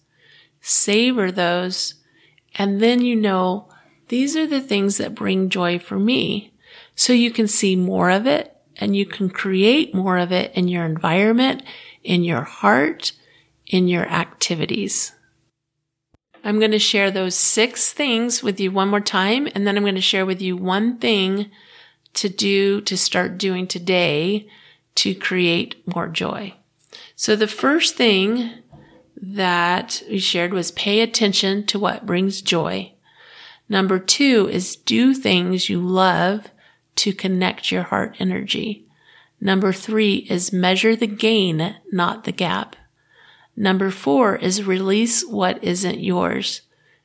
savor 0.61 1.31
those, 1.31 1.95
and 2.53 2.79
then 2.79 3.01
you 3.01 3.15
know 3.15 3.67
these 4.09 4.37
are 4.37 4.45
the 4.45 4.61
things 4.61 4.97
that 4.97 5.15
bring 5.15 5.49
joy 5.49 5.79
for 5.79 5.97
me. 5.97 6.53
So 6.93 7.13
you 7.13 7.31
can 7.31 7.47
see 7.47 7.75
more 7.75 8.11
of 8.11 8.27
it 8.27 8.55
and 8.77 8.95
you 8.95 9.07
can 9.07 9.31
create 9.31 9.95
more 9.95 10.19
of 10.19 10.31
it 10.31 10.53
in 10.53 10.67
your 10.67 10.85
environment, 10.85 11.63
in 12.03 12.23
your 12.23 12.43
heart, 12.43 13.13
in 13.65 13.87
your 13.87 14.07
activities. 14.07 15.13
I'm 16.43 16.59
going 16.59 16.71
to 16.71 16.79
share 16.79 17.09
those 17.09 17.33
six 17.33 17.91
things 17.91 18.43
with 18.43 18.59
you 18.59 18.69
one 18.69 18.89
more 18.89 19.01
time, 19.01 19.47
and 19.55 19.65
then 19.65 19.77
I'm 19.77 19.83
going 19.83 19.95
to 19.95 20.01
share 20.01 20.27
with 20.27 20.43
you 20.43 20.55
one 20.55 20.99
thing 20.99 21.49
to 22.13 22.29
do, 22.29 22.81
to 22.81 22.97
start 22.97 23.37
doing 23.37 23.67
today 23.67 24.47
to 24.95 25.15
create 25.15 25.81
more 25.87 26.07
joy. 26.07 26.53
So 27.15 27.35
the 27.35 27.47
first 27.47 27.95
thing 27.95 28.51
that 29.15 30.01
we 30.09 30.19
shared 30.19 30.53
was 30.53 30.71
pay 30.71 31.01
attention 31.01 31.65
to 31.67 31.79
what 31.79 32.05
brings 32.05 32.41
joy. 32.41 32.93
Number 33.69 33.99
two 33.99 34.49
is 34.51 34.75
do 34.75 35.13
things 35.13 35.69
you 35.69 35.79
love 35.79 36.47
to 36.97 37.13
connect 37.13 37.71
your 37.71 37.83
heart 37.83 38.17
energy. 38.19 38.85
Number 39.39 39.71
three 39.71 40.27
is 40.29 40.51
measure 40.51 40.95
the 40.95 41.07
gain, 41.07 41.77
not 41.91 42.25
the 42.25 42.31
gap. 42.31 42.75
Number 43.55 43.89
four 43.89 44.35
is 44.35 44.63
release 44.63 45.25
what 45.25 45.63
isn't 45.63 45.99
yours. 45.99 46.61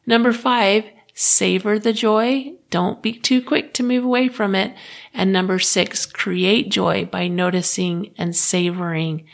Number 0.06 0.32
five, 0.32 0.84
savor 1.14 1.78
the 1.78 1.92
joy. 1.92 2.55
Don't 2.76 3.00
be 3.00 3.14
too 3.14 3.40
quick 3.40 3.72
to 3.72 3.82
move 3.82 4.04
away 4.04 4.28
from 4.28 4.54
it. 4.54 4.76
And 5.14 5.32
number 5.32 5.58
six, 5.58 6.04
create 6.04 6.68
joy 6.68 7.06
by 7.06 7.26
noticing 7.26 8.12
and 8.18 8.36
savoring 8.36 9.24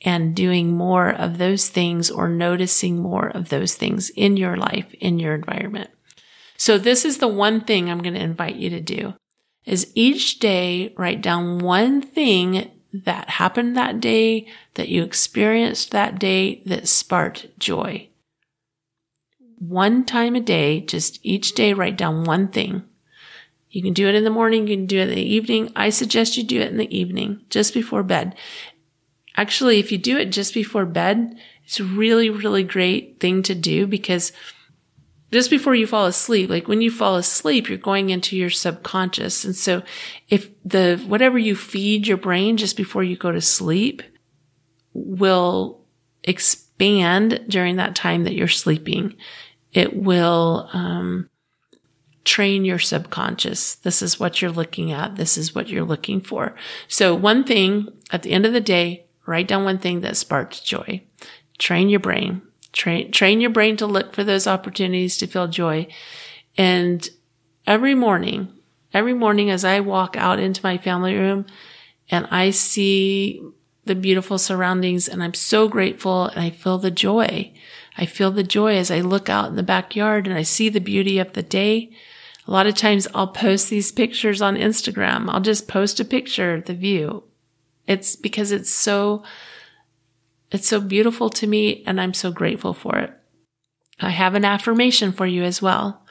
and 0.00 0.34
doing 0.34 0.72
more 0.72 1.08
of 1.08 1.38
those 1.38 1.68
things 1.68 2.10
or 2.10 2.28
noticing 2.28 2.98
more 2.98 3.28
of 3.28 3.50
those 3.50 3.76
things 3.76 4.10
in 4.10 4.36
your 4.36 4.56
life, 4.56 4.92
in 4.94 5.20
your 5.20 5.32
environment. 5.32 5.90
So 6.56 6.76
this 6.76 7.04
is 7.04 7.18
the 7.18 7.28
one 7.28 7.60
thing 7.60 7.88
I'm 7.88 8.02
going 8.02 8.14
to 8.14 8.20
invite 8.20 8.56
you 8.56 8.68
to 8.70 8.80
do 8.80 9.14
is 9.64 9.92
each 9.94 10.40
day 10.40 10.92
write 10.98 11.22
down 11.22 11.60
one 11.60 12.02
thing 12.02 12.68
that 12.92 13.30
happened 13.30 13.76
that 13.76 14.00
day 14.00 14.48
that 14.74 14.88
you 14.88 15.04
experienced 15.04 15.92
that 15.92 16.18
day 16.18 16.64
that 16.66 16.88
sparked 16.88 17.56
joy. 17.60 18.08
One 19.68 20.04
time 20.04 20.34
a 20.34 20.40
day, 20.40 20.80
just 20.80 21.20
each 21.22 21.54
day 21.54 21.72
write 21.72 21.96
down 21.96 22.24
one 22.24 22.48
thing. 22.48 22.82
You 23.70 23.80
can 23.80 23.92
do 23.92 24.08
it 24.08 24.16
in 24.16 24.24
the 24.24 24.30
morning, 24.30 24.66
you 24.66 24.76
can 24.76 24.86
do 24.86 24.98
it 24.98 25.08
in 25.08 25.14
the 25.14 25.22
evening. 25.22 25.70
I 25.76 25.90
suggest 25.90 26.36
you 26.36 26.42
do 26.42 26.60
it 26.60 26.72
in 26.72 26.78
the 26.78 26.96
evening, 26.96 27.42
just 27.48 27.72
before 27.72 28.02
bed. 28.02 28.34
Actually, 29.36 29.78
if 29.78 29.92
you 29.92 29.98
do 29.98 30.18
it 30.18 30.32
just 30.32 30.52
before 30.52 30.84
bed, 30.84 31.38
it's 31.64 31.78
a 31.78 31.84
really, 31.84 32.28
really 32.28 32.64
great 32.64 33.20
thing 33.20 33.42
to 33.44 33.54
do 33.54 33.86
because 33.86 34.32
just 35.30 35.48
before 35.48 35.76
you 35.76 35.86
fall 35.86 36.06
asleep, 36.06 36.50
like 36.50 36.66
when 36.66 36.80
you 36.80 36.90
fall 36.90 37.14
asleep, 37.14 37.68
you're 37.68 37.78
going 37.78 38.10
into 38.10 38.36
your 38.36 38.50
subconscious. 38.50 39.44
And 39.44 39.54
so 39.54 39.84
if 40.28 40.50
the, 40.64 41.02
whatever 41.06 41.38
you 41.38 41.54
feed 41.54 42.08
your 42.08 42.18
brain 42.18 42.56
just 42.56 42.76
before 42.76 43.04
you 43.04 43.16
go 43.16 43.30
to 43.30 43.40
sleep 43.40 44.02
will 44.92 45.80
expand 46.24 47.44
during 47.46 47.76
that 47.76 47.94
time 47.94 48.24
that 48.24 48.34
you're 48.34 48.48
sleeping, 48.48 49.14
it 49.72 49.96
will, 49.96 50.68
um, 50.72 51.28
train 52.24 52.64
your 52.64 52.78
subconscious. 52.78 53.74
This 53.76 54.02
is 54.02 54.20
what 54.20 54.40
you're 54.40 54.50
looking 54.50 54.92
at. 54.92 55.16
This 55.16 55.36
is 55.36 55.54
what 55.54 55.68
you're 55.68 55.84
looking 55.84 56.20
for. 56.20 56.54
So 56.88 57.14
one 57.14 57.44
thing 57.44 57.88
at 58.10 58.22
the 58.22 58.32
end 58.32 58.46
of 58.46 58.52
the 58.52 58.60
day, 58.60 59.06
write 59.26 59.48
down 59.48 59.64
one 59.64 59.78
thing 59.78 60.00
that 60.00 60.16
sparked 60.16 60.64
joy. 60.64 61.02
Train 61.58 61.88
your 61.88 62.00
brain. 62.00 62.42
Train, 62.72 63.10
train 63.10 63.40
your 63.40 63.50
brain 63.50 63.76
to 63.76 63.86
look 63.86 64.14
for 64.14 64.24
those 64.24 64.46
opportunities 64.46 65.16
to 65.18 65.26
feel 65.26 65.48
joy. 65.48 65.86
And 66.56 67.08
every 67.66 67.94
morning, 67.94 68.52
every 68.94 69.14
morning 69.14 69.50
as 69.50 69.64
I 69.64 69.80
walk 69.80 70.16
out 70.16 70.38
into 70.38 70.60
my 70.64 70.78
family 70.78 71.14
room 71.14 71.46
and 72.08 72.26
I 72.30 72.50
see 72.50 73.42
the 73.84 73.94
beautiful 73.94 74.38
surroundings 74.38 75.08
and 75.08 75.22
I'm 75.22 75.34
so 75.34 75.68
grateful 75.68 76.26
and 76.26 76.40
I 76.40 76.50
feel 76.50 76.78
the 76.78 76.90
joy. 76.90 77.52
I 77.96 78.06
feel 78.06 78.30
the 78.30 78.42
joy 78.42 78.76
as 78.76 78.90
I 78.90 79.00
look 79.00 79.28
out 79.28 79.48
in 79.48 79.56
the 79.56 79.62
backyard 79.62 80.26
and 80.26 80.36
I 80.36 80.42
see 80.42 80.68
the 80.68 80.80
beauty 80.80 81.18
of 81.18 81.32
the 81.32 81.42
day. 81.42 81.90
A 82.46 82.50
lot 82.50 82.66
of 82.66 82.74
times 82.74 83.06
I'll 83.14 83.28
post 83.28 83.70
these 83.70 83.92
pictures 83.92 84.42
on 84.42 84.56
Instagram. 84.56 85.28
I'll 85.28 85.40
just 85.40 85.68
post 85.68 86.00
a 86.00 86.04
picture 86.04 86.54
of 86.54 86.64
the 86.64 86.74
view. 86.74 87.24
It's 87.86 88.16
because 88.16 88.52
it's 88.52 88.72
so 88.72 89.22
it's 90.50 90.68
so 90.68 90.80
beautiful 90.80 91.30
to 91.30 91.46
me 91.46 91.82
and 91.86 92.00
I'm 92.00 92.14
so 92.14 92.30
grateful 92.30 92.74
for 92.74 92.98
it. 92.98 93.10
I 94.00 94.10
have 94.10 94.34
an 94.34 94.44
affirmation 94.44 95.12
for 95.12 95.26
you 95.26 95.44
as 95.44 95.62
well. 95.62 96.04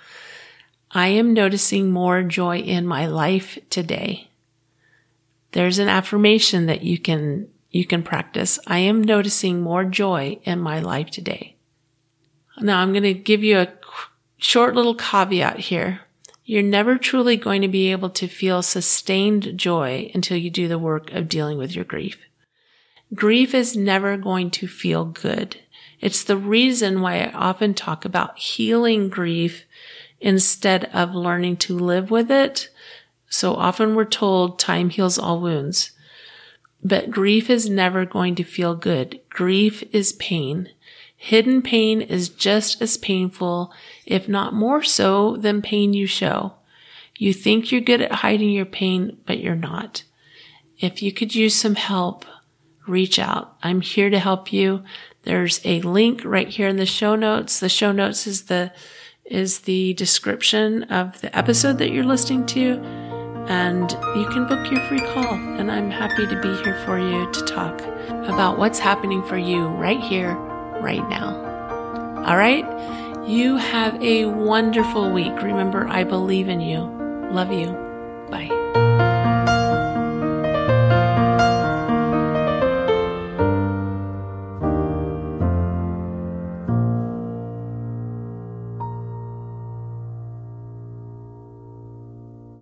I 0.90 1.08
am 1.08 1.34
noticing 1.34 1.92
more 1.92 2.24
joy 2.24 2.58
in 2.58 2.88
my 2.88 3.06
life 3.06 3.60
today. 3.70 4.30
There's 5.52 5.80
an 5.80 5.88
affirmation 5.88 6.66
that 6.66 6.84
you 6.84 6.98
can, 6.98 7.50
you 7.70 7.86
can 7.86 8.04
practice. 8.04 8.58
I 8.66 8.80
am 8.80 9.04
noticing 9.04 9.62
more 9.62 9.86
joy 9.86 10.40
in 10.44 10.60
my 10.60 10.80
life 10.80 11.12
today. 11.12 11.58
Now 12.62 12.80
I'm 12.80 12.94
going 12.94 13.04
to 13.04 13.14
give 13.14 13.44
you 13.44 13.60
a 13.60 13.74
short 14.38 14.76
little 14.76 14.96
caveat 14.96 15.60
here. 15.60 16.02
You're 16.46 16.64
never 16.64 16.98
truly 16.98 17.38
going 17.38 17.62
to 17.62 17.68
be 17.68 17.92
able 17.92 18.10
to 18.12 18.28
feel 18.28 18.62
sustained 18.62 19.58
joy 19.58 20.12
until 20.14 20.38
you 20.38 20.50
do 20.50 20.68
the 20.68 20.80
work 20.80 21.12
of 21.12 21.30
dealing 21.30 21.58
with 21.58 21.76
your 21.76 21.86
grief. 21.86 22.22
Grief 23.14 23.54
is 23.54 23.76
never 23.76 24.18
going 24.18 24.52
to 24.52 24.68
feel 24.68 25.06
good. 25.06 25.58
It's 26.00 26.24
the 26.24 26.38
reason 26.38 27.02
why 27.02 27.20
I 27.20 27.32
often 27.32 27.74
talk 27.74 28.06
about 28.06 28.40
healing 28.40 29.10
grief 29.10 29.66
instead 30.20 30.86
of 30.94 31.16
learning 31.16 31.58
to 31.58 31.78
live 31.78 32.12
with 32.12 32.32
it. 32.32 32.70
So 33.30 33.56
often 33.56 33.96
we're 33.96 34.06
told 34.06 34.60
time 34.60 34.90
heals 34.90 35.18
all 35.18 35.40
wounds, 35.40 35.92
but 36.84 37.12
grief 37.12 37.50
is 37.50 37.70
never 37.70 38.06
going 38.06 38.36
to 38.36 38.44
feel 38.44 38.76
good. 38.76 39.20
Grief 39.30 39.84
is 39.94 40.14
pain. 40.14 40.70
Hidden 41.24 41.62
pain 41.62 42.02
is 42.02 42.30
just 42.30 42.82
as 42.82 42.98
painful, 42.98 43.72
if 44.08 44.28
not 44.28 44.56
more 44.56 44.82
so 44.82 45.38
than 45.38 45.62
pain 45.62 45.94
you 45.94 46.08
show. 46.08 46.54
You 47.16 47.32
think 47.32 47.72
you're 47.72 47.80
good 47.80 48.02
at 48.02 48.12
hiding 48.12 48.50
your 48.50 48.66
pain, 48.66 49.20
but 49.28 49.38
you're 49.40 49.54
not. 49.54 50.02
If 50.80 51.04
you 51.04 51.12
could 51.12 51.36
use 51.36 51.54
some 51.54 51.76
help, 51.76 52.26
reach 52.88 53.20
out. 53.20 53.56
I'm 53.62 53.82
here 53.82 54.10
to 54.10 54.18
help 54.18 54.52
you. 54.52 54.84
There's 55.22 55.62
a 55.64 55.82
link 55.82 56.26
right 56.26 56.48
here 56.50 56.68
in 56.68 56.78
the 56.78 56.88
show 56.88 57.16
notes. 57.16 57.60
The 57.60 57.70
show 57.70 57.92
notes 57.92 58.26
is 58.26 58.46
the 58.46 58.74
is 59.24 59.60
the 59.60 59.94
description 59.94 60.86
of 60.86 61.22
the 61.22 61.38
episode 61.38 61.78
that 61.78 61.92
you're 61.92 62.04
listening 62.04 62.48
to 62.48 62.82
and 63.48 63.92
you 64.18 64.28
can 64.30 64.48
book 64.48 64.72
your 64.72 64.82
free 64.88 65.00
call 65.14 65.36
and 65.36 65.72
I'm 65.72 65.92
happy 65.92 66.26
to 66.26 66.42
be 66.42 66.54
here 66.64 66.84
for 66.84 67.00
you 67.00 67.32
to 67.32 67.46
talk 67.46 67.80
about 68.28 68.58
what's 68.58 68.80
happening 68.80 69.24
for 69.24 69.38
you 69.38 69.68
right 69.68 70.02
here 70.02 70.51
right 70.82 71.08
now. 71.10 71.36
All 72.26 72.38
right? 72.38 72.66
You 73.28 73.58
have 73.58 74.02
a 74.02 74.26
wonderful 74.26 75.12
week. 75.12 75.34
Remember 75.42 75.88
I 75.88 76.04
believe 76.04 76.50
in 76.50 76.60
you. 76.60 76.80
Love 77.32 77.52
you. 77.52 77.81